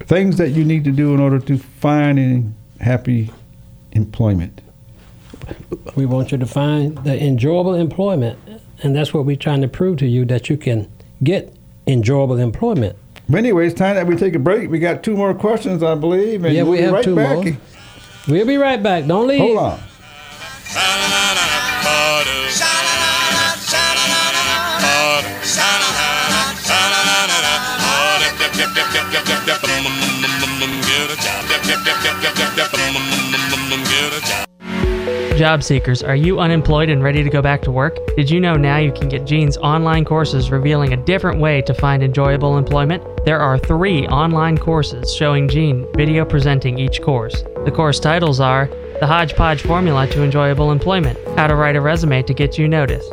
[0.00, 3.30] things that you need to do in order to find and happy
[3.92, 4.60] employment.
[5.96, 8.38] We want you to find the enjoyable employment,
[8.82, 10.90] and that's what we're trying to prove to you that you can
[11.22, 11.54] get
[11.86, 12.97] enjoyable employment.
[13.28, 14.70] But anyway, it's time that we take a break.
[14.70, 17.14] We got two more questions, I believe, and Yeah, we we'll be have right two
[17.16, 17.44] back.
[17.44, 17.56] more.
[18.26, 19.06] We'll be right back.
[19.06, 19.40] Don't leave.
[19.40, 19.80] Hold on.
[34.20, 34.47] Job
[35.62, 37.97] seekers, are you unemployed and ready to go back to work?
[38.16, 41.72] Did you know now you can get Gene's online courses revealing a different way to
[41.74, 43.05] find enjoyable employment?
[43.24, 47.45] There are three online courses showing Gene video presenting each course.
[47.64, 48.68] The course titles are
[48.99, 53.12] The Hodgepodge Formula to Enjoyable Employment, How to Write a Resume to Get You Noticed,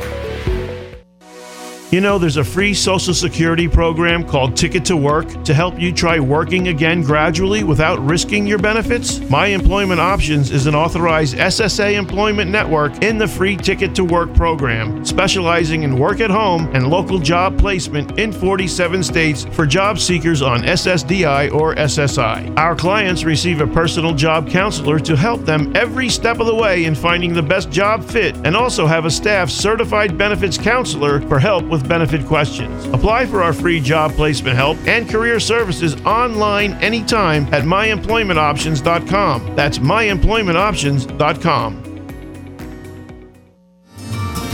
[1.91, 5.91] You know, there's a free Social Security program called Ticket to Work to help you
[5.91, 9.19] try working again gradually without risking your benefits.
[9.29, 14.33] My Employment Options is an authorized SSA employment network in the free Ticket to Work
[14.35, 19.99] program, specializing in work at home and local job placement in 47 states for job
[19.99, 22.57] seekers on SSDI or SSI.
[22.57, 26.85] Our clients receive a personal job counselor to help them every step of the way
[26.85, 31.37] in finding the best job fit and also have a staff certified benefits counselor for
[31.37, 32.85] help with benefit questions.
[32.87, 39.55] Apply for our free job placement help and career services online anytime at myemploymentoptions.com.
[39.55, 41.90] That's myemploymentoptions.com.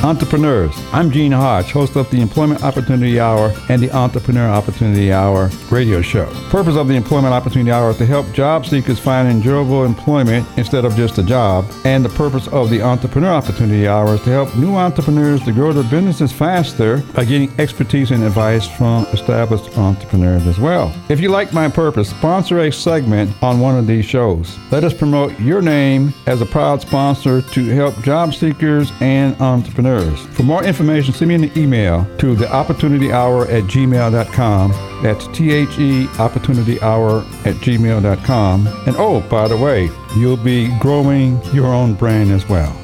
[0.04, 0.76] Entrepreneurs.
[0.94, 6.02] I'm Gene Hodge, host of the Employment Opportunity Hour and the Entrepreneur Opportunity Hour radio
[6.02, 6.28] show.
[6.50, 10.86] Purpose of the Employment Opportunity Hour is to help job seekers find enjoyable employment instead
[10.86, 11.66] of just a job.
[11.84, 15.74] And the purpose of the Entrepreneur Opportunity Hour is to help new entrepreneurs to grow
[15.74, 20.96] their businesses faster by getting expertise and advice from established entrepreneurs as well.
[21.10, 24.58] If you like my purpose, sponsor a segment on one of these shows.
[24.72, 29.87] Let us promote your name as a proud sponsor to help job seekers and entrepreneurs.
[29.88, 34.72] For more information, send me an email to the opportunity hour at gmail.com.
[35.02, 38.68] That's T H E opportunity hour at gmail.com.
[38.86, 42.76] And oh, by the way, you'll be growing your own brand as well.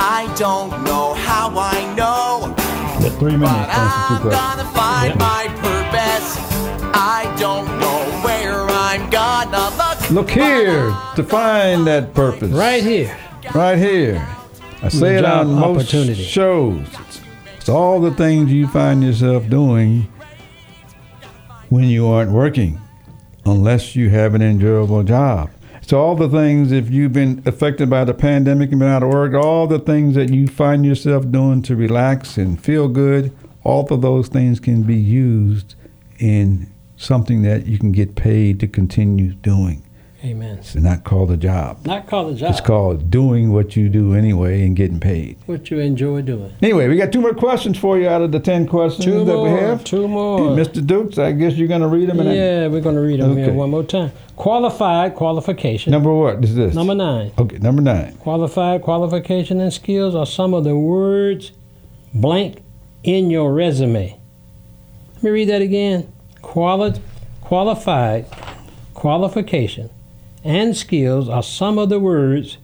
[0.00, 2.54] I don't know how I know,
[3.18, 3.70] Three but minutes.
[3.72, 5.46] I'm gonna find my
[10.10, 10.30] look.
[10.30, 12.50] Here to find that purpose.
[12.50, 13.16] Right here.
[13.54, 14.26] Right here.
[14.82, 16.22] I say it on most opportunity.
[16.22, 16.86] shows.
[17.00, 17.20] It's,
[17.56, 20.02] it's all the things you find yourself doing
[21.68, 22.80] when you aren't working,
[23.44, 25.50] unless you have an enjoyable job.
[25.82, 29.08] So all the things, if you've been affected by the pandemic and been out of
[29.08, 33.34] work, all the things that you find yourself doing to relax and feel good,
[33.64, 35.74] all of those things can be used
[36.18, 39.82] in something that you can get paid to continue doing.
[40.24, 40.58] Amen.
[40.58, 41.86] It's not called a job.
[41.86, 42.50] Not called a job.
[42.50, 45.38] It's called doing what you do anyway and getting paid.
[45.46, 46.52] what you enjoy doing.
[46.60, 49.32] Anyway, we got two more questions for you out of the ten questions Two that
[49.32, 49.44] more.
[49.44, 49.84] we have.
[49.84, 50.40] Two more.
[50.56, 50.84] Mr.
[50.84, 52.18] Dukes, I guess you're going to read them.
[52.18, 54.10] And Yeah, we're going to read them here one more time.
[54.34, 55.92] Qualified qualification.
[55.92, 56.74] number what is this?
[56.74, 57.30] Number nine.
[57.38, 58.14] Okay, number nine.
[58.16, 61.52] Qualified qualification and skills are some of the words
[62.12, 62.60] blank
[63.04, 64.18] in your resume.
[65.14, 66.12] Let me read that again.
[66.42, 67.00] Quali-
[67.40, 68.26] qualified,
[68.94, 69.90] qualification,
[70.44, 72.58] and skills are some of the words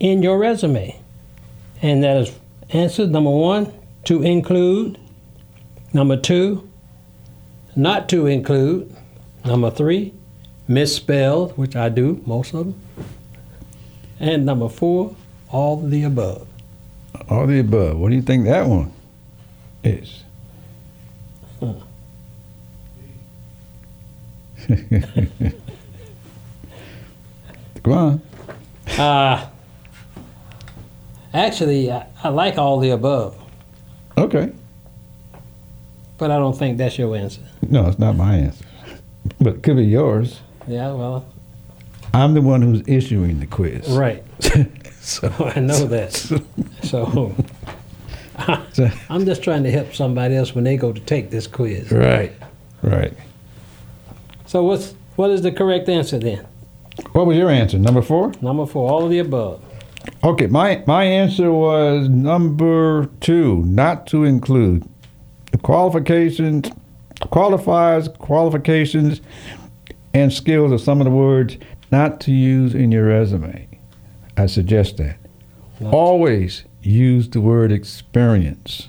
[0.00, 0.98] in your resume.
[1.82, 2.38] And that is
[2.70, 3.72] answer number one,
[4.04, 4.98] to include.
[5.92, 6.68] Number two,
[7.76, 8.94] not to include.
[9.44, 10.12] Number three,
[10.66, 12.80] misspelled, which I do, most of them.
[14.18, 15.14] And number four,
[15.50, 16.48] all the above.
[17.28, 17.98] All the above.
[17.98, 18.92] What do you think that one
[19.82, 20.22] is?
[27.84, 28.22] Come on.
[28.98, 29.46] Uh,
[31.32, 33.36] actually, I, I like all the above,
[34.18, 34.52] Okay.
[36.18, 37.40] but I don't think that's your answer.
[37.68, 38.64] No, it's not my answer,
[39.40, 40.40] but it could be yours.
[40.66, 41.26] Yeah, well,
[42.12, 43.88] I'm the one who's issuing the quiz.
[43.90, 44.22] right.
[45.04, 46.14] So, I know that.
[46.14, 46.40] So
[46.82, 47.34] so-
[49.10, 51.90] I'm just trying to help somebody else when they go to take this quiz.
[51.92, 52.32] right,
[52.80, 53.12] right.
[54.46, 56.46] So what's what is the correct answer then?
[57.12, 57.78] What was your answer?
[57.78, 58.32] Number four.
[58.40, 59.62] Number four, all of the above.
[60.22, 64.86] Okay, my my answer was number two, not to include
[65.52, 66.70] the qualifications,
[67.20, 69.20] qualifiers, qualifications,
[70.12, 71.56] and skills are some of the words
[71.90, 73.66] not to use in your resume.
[74.36, 75.16] I suggest that.
[75.80, 78.88] Not- Always use the word experience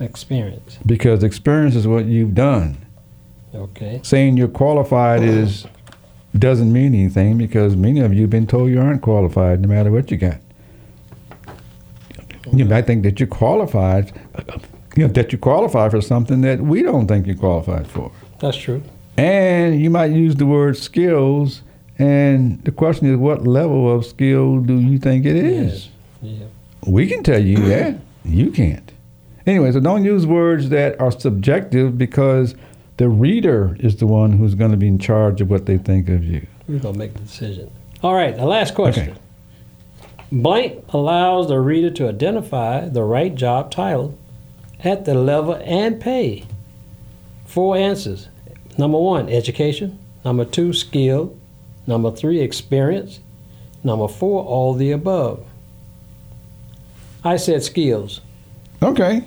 [0.00, 0.78] Experience.
[0.84, 2.76] because experience is what you've done.
[3.54, 4.00] Okay.
[4.02, 5.66] Saying you're qualified is
[6.38, 9.90] doesn't mean anything because many of you have been told you aren't qualified no matter
[9.90, 10.38] what you got.
[12.52, 14.12] You might think that you're qualified,
[14.96, 18.12] you know, that you qualify for something that we don't think you're qualified for.
[18.38, 18.82] That's true.
[19.16, 21.62] And you might use the word skills,
[21.98, 25.88] and the question is, what level of skill do you think it is?
[26.22, 26.44] Yeah.
[26.86, 27.98] We can tell you that.
[28.24, 28.92] You can't.
[29.46, 32.54] Anyway, so don't use words that are subjective because
[32.96, 36.08] the reader is the one who's going to be in charge of what they think
[36.08, 36.46] of you.
[36.66, 37.70] We're gonna make the decision.
[38.02, 39.10] All right, the last question.
[39.10, 39.18] Okay.
[40.32, 44.18] Blank allows the reader to identify the right job title
[44.82, 46.44] at the level and pay.
[47.44, 48.28] Four answers.
[48.76, 49.98] Number one, education.
[50.24, 51.36] Number two, skill.
[51.86, 53.20] Number three, experience.
[53.84, 55.46] Number four, all the above.
[57.22, 58.20] I said skills.
[58.82, 59.22] Okay.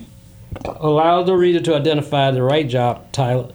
[0.66, 3.54] Allows the reader to identify the right job title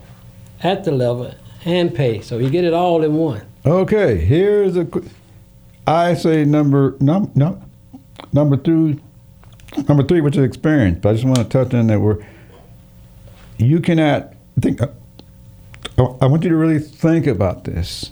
[0.61, 1.33] at the level
[1.63, 2.21] and pay.
[2.21, 3.45] So you get it all in one.
[3.65, 4.17] Okay.
[4.17, 4.87] Here's a.
[5.87, 7.61] I say number num, num,
[8.33, 8.99] number two,
[9.87, 10.99] number three, which is experience.
[11.01, 12.25] But I just want to touch on that where
[13.57, 14.81] you cannot think.
[14.81, 14.87] uh,
[15.97, 18.11] I want you to really think about this.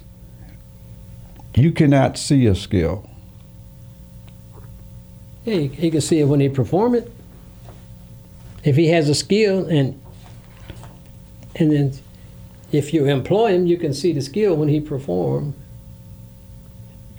[1.55, 3.09] You cannot see a skill.
[5.45, 7.11] Yeah, you, you can see it when he perform it.
[8.63, 10.01] If he has a skill, and
[11.55, 11.93] and then
[12.73, 15.53] if you employ him, you can see the skill when he perform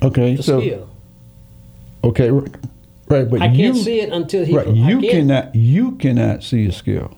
[0.03, 0.35] Okay.
[0.35, 0.89] the so skill.
[2.03, 4.55] okay, right, but I you can't see it until he.
[4.55, 7.15] right, you cannot you cannot see a skill.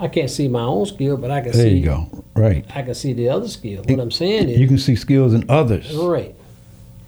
[0.00, 1.76] I can't see my own skill, but I can There see.
[1.76, 2.24] you go.
[2.34, 2.64] Right.
[2.74, 3.84] I can see the other skill.
[3.84, 5.94] What I'm saying is, You can see skills in others.
[5.94, 6.34] right.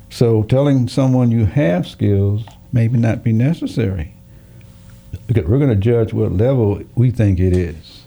[0.09, 4.14] So telling someone you have skills maybe not be necessary.
[5.26, 8.05] Because we're going to judge what level we think it is.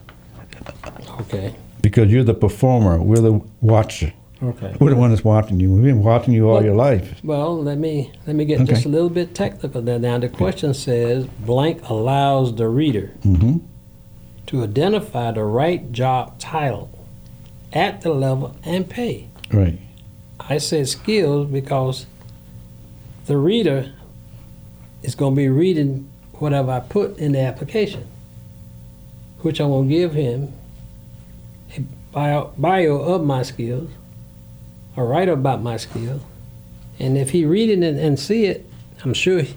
[1.22, 1.54] Okay.
[1.82, 4.14] Because you're the performer, we're the watcher.
[4.42, 4.74] Okay.
[4.80, 5.72] We're the one that's watching you.
[5.74, 7.20] We've been watching you all Well- your life.
[7.24, 8.72] Well, let me let me get Okay.
[8.74, 10.00] just a little bit technical there.
[10.00, 13.58] Now the question says blank allows the reader hmm
[14.48, 16.90] to identify the right job title
[17.72, 19.28] at the level and pay.
[19.54, 19.78] Right.
[20.40, 22.06] I said skills because
[23.28, 23.92] the reader
[25.04, 28.06] is going to be reading whatever I put in the application,
[29.42, 30.54] which I'm going to give him
[32.12, 33.90] bio, bio of my skills,
[34.98, 36.22] a write about my skills,
[37.00, 38.66] and if he read it and, and see it,
[39.04, 39.56] I'm sure he,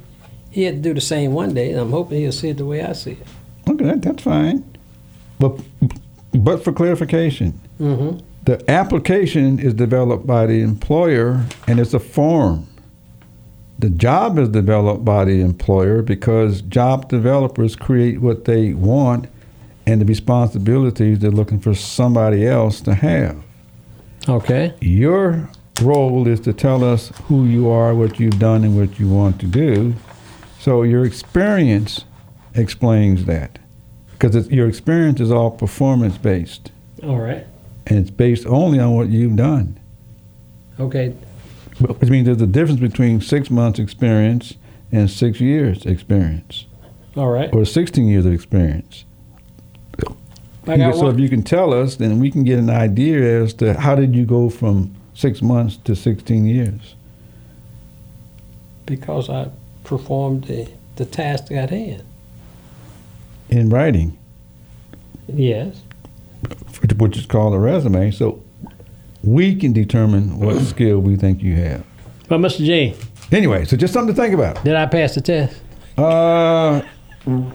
[0.51, 2.67] he had to do the same one day, and I'm hoping he'll see it the
[2.67, 3.27] way I see it.
[3.69, 4.65] Okay, that, that's fine.
[5.39, 5.59] But,
[6.33, 8.19] but for clarification, Mm-hmm.
[8.45, 12.69] the application is developed by the employer and it's a form.
[13.81, 19.27] The job is developed by the employer because job developers create what they want
[19.87, 23.43] and the responsibilities they're looking for somebody else to have.
[24.29, 24.75] Okay.
[24.81, 25.51] Your
[25.83, 29.41] role is to tell us who you are, what you've done, and what you want
[29.41, 29.95] to do.
[30.61, 32.05] So your experience
[32.55, 33.59] explains that
[34.13, 36.71] because your experience is all performance based
[37.03, 37.45] All right.
[37.89, 39.81] and it's based only on what you've done.
[40.79, 41.15] Okay.
[41.81, 44.55] Which means there's a difference between six months experience
[44.93, 46.67] and six years experience,
[47.17, 47.53] All right.
[47.53, 49.05] or 16 years of experience.
[50.65, 53.95] So if you can tell us, then we can get an idea as to how
[53.97, 56.95] did you go from six months to 16 years?
[58.85, 59.49] because I
[59.85, 62.03] performed the, the task at hand.
[63.49, 64.19] in writing,
[65.29, 65.81] Yes.
[66.99, 68.11] which is called a resume.
[68.11, 68.43] So
[69.23, 71.85] we can determine what skill we think you have.
[72.29, 72.59] Well, Mr.
[72.59, 72.95] G,
[73.31, 74.63] Anyway, so just something to think about.
[74.65, 75.57] did I pass the test?
[75.97, 76.83] Uh,
[77.25, 77.55] thank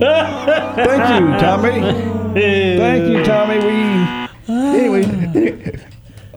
[0.00, 1.80] you, Tommy.
[2.76, 3.58] Thank you, Tommy.
[3.58, 5.80] We anyway.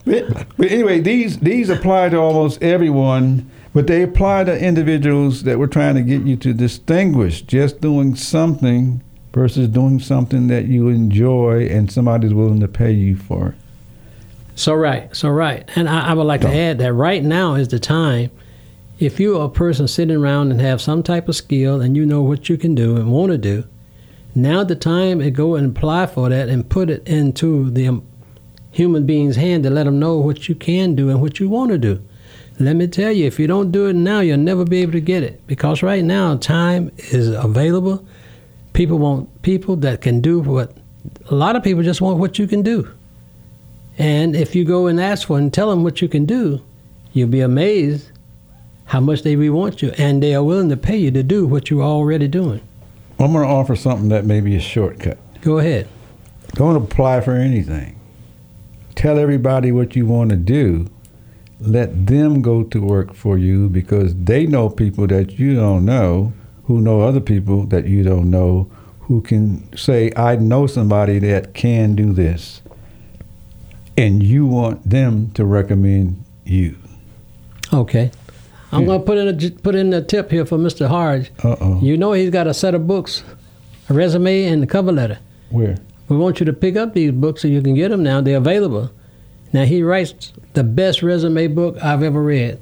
[0.05, 5.67] But anyway, these these apply to almost everyone, but they apply to individuals that we're
[5.67, 9.01] trying to get you to distinguish just doing something
[9.33, 13.55] versus doing something that you enjoy and somebody's willing to pay you for it.
[14.55, 15.69] So right, so right.
[15.75, 18.31] And I, I would like to add that right now is the time.
[18.99, 22.21] If you're a person sitting around and have some type of skill and you know
[22.21, 23.63] what you can do and want to do,
[24.35, 28.05] now the time to go and apply for that and put it into the um,
[28.71, 31.71] human being's hand to let them know what you can do and what you want
[31.71, 32.05] to do.
[32.59, 35.01] Let me tell you, if you don't do it now, you'll never be able to
[35.01, 38.05] get it because right now time is available.
[38.73, 40.75] People want people that can do what
[41.29, 42.91] a lot of people just want what you can do.
[43.97, 46.61] And if you go and ask for and tell them what you can do,
[47.13, 48.11] you'll be amazed
[48.89, 51.69] how much they want you, and they are willing to pay you to do what
[51.69, 52.59] you're already doing.
[53.19, 55.19] I'm going to offer something that may be a shortcut.
[55.41, 55.87] Go ahead.
[56.53, 57.99] Don't apply for anything.
[58.95, 60.87] Tell everybody what you want to do.
[61.59, 66.33] Let them go to work for you because they know people that you don't know,
[66.63, 68.71] who know other people that you don't know,
[69.01, 72.63] who can say, I know somebody that can do this.
[73.95, 76.75] And you want them to recommend you.
[77.71, 78.09] Okay.
[78.72, 80.88] I'm going to put in a put in a tip here for Mr.
[80.88, 81.32] Hodge.
[81.43, 81.80] Uh oh.
[81.82, 83.24] You know he's got a set of books,
[83.89, 85.20] a resume, and a cover letter.
[85.49, 85.78] Where?
[86.07, 88.22] We want you to pick up these books so you can get them now.
[88.22, 88.91] They're available.
[89.53, 92.59] Now he writes the best resume book I've ever read,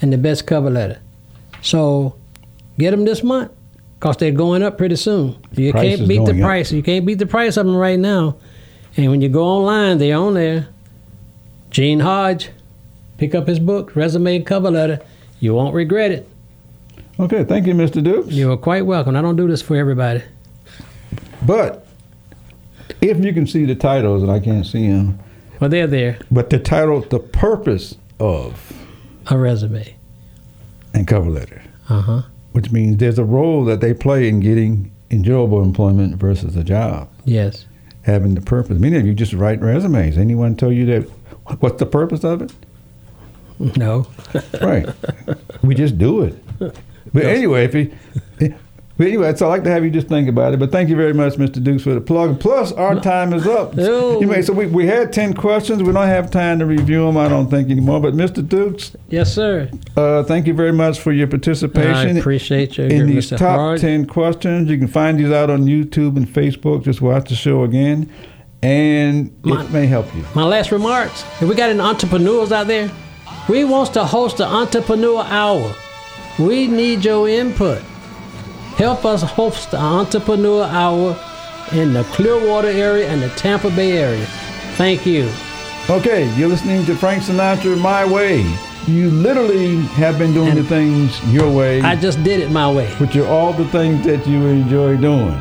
[0.00, 1.00] and the best cover letter.
[1.60, 2.16] So
[2.78, 3.52] get them this month,
[4.00, 5.36] cause they're going up pretty soon.
[5.52, 6.46] You price can't beat the going up.
[6.46, 6.72] price.
[6.72, 8.36] You can't beat the price of them right now.
[8.96, 10.68] And when you go online, they're on there.
[11.70, 12.50] Gene Hodge,
[13.16, 15.00] pick up his book, resume, and cover letter.
[15.42, 16.28] You won't regret it.
[17.18, 18.00] Okay, thank you, Mr.
[18.00, 18.28] Dukes.
[18.32, 19.16] You are quite welcome.
[19.16, 20.22] I don't do this for everybody.
[21.44, 21.84] But
[23.00, 25.18] if you can see the titles, and I can't see them,
[25.58, 26.20] Well, they're there.
[26.30, 28.72] but the title, The Purpose of,
[29.26, 29.96] A resume.
[30.94, 31.60] and cover letter.
[31.88, 32.22] Uh huh.
[32.52, 37.08] which means there's a role that they play in getting enjoyable employment versus a job,
[37.24, 37.66] Yes.
[38.02, 38.78] having the purpose.
[38.78, 40.16] Many of you just write resumes.
[40.18, 41.02] Anyone tell you that?
[41.60, 42.52] What's the purpose of it?
[43.76, 44.06] No.
[44.60, 44.88] Right.
[45.62, 46.34] we just do it.
[47.12, 47.92] But anyway, if you.
[48.98, 50.60] But anyway, so I'd like to have you just think about it.
[50.60, 51.64] But thank you very much, Mr.
[51.64, 52.38] Dukes, for the plug.
[52.38, 53.74] Plus, our time is up.
[53.74, 55.82] You may, so we, we had 10 questions.
[55.82, 58.00] We don't have time to review them, I don't think, anymore.
[58.00, 58.46] But Mr.
[58.46, 59.70] Dukes, Yes, sir.
[59.96, 62.16] uh, thank you very much for your participation.
[62.16, 63.38] I appreciate you, in these Mr.
[63.38, 63.80] top Hard.
[63.80, 64.70] 10 questions.
[64.70, 66.84] You can find these out on YouTube and Facebook.
[66.84, 68.12] Just watch the show again,
[68.62, 70.22] and My- it may help you.
[70.34, 71.24] My last remarks.
[71.40, 72.90] If we got any entrepreneurs out there,
[73.48, 75.74] we wants to host the Entrepreneur Hour.
[76.38, 77.82] We need your input.
[78.76, 81.16] Help us host the Entrepreneur Hour
[81.72, 84.24] in the Clearwater area and the Tampa Bay area.
[84.76, 85.30] Thank you.
[85.90, 88.44] Okay, you're listening to Frank Sinatra My Way.
[88.86, 92.88] You literally have been doing the things your way, I just did it my way.
[92.94, 95.40] which are all the things that you enjoy doing.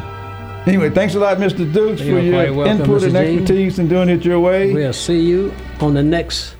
[0.67, 1.71] Anyway, thanks a lot, Mr.
[1.71, 3.07] Dukes, You're for your welcome, input Mr.
[3.07, 4.71] and expertise in doing it your way.
[4.73, 6.55] We'll see you on the next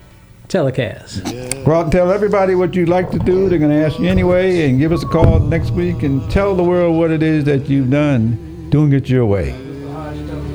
[0.51, 1.23] telecast.
[1.65, 3.47] Go out and tell everybody what you'd like to do.
[3.47, 6.55] They're going to ask you anyway, and give us a call next week and tell
[6.55, 9.51] the world what it is that you've done doing it your way.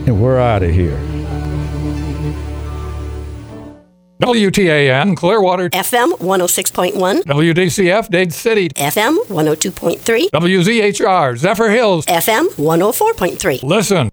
[0.06, 0.98] And we're out of here.
[4.22, 12.06] WTAN Clearwater, FM 106.1, WDCF Dade City, FM 102.3, WZHR Zephyrhills.
[12.06, 13.62] FM 104.3.
[13.62, 14.10] Listen.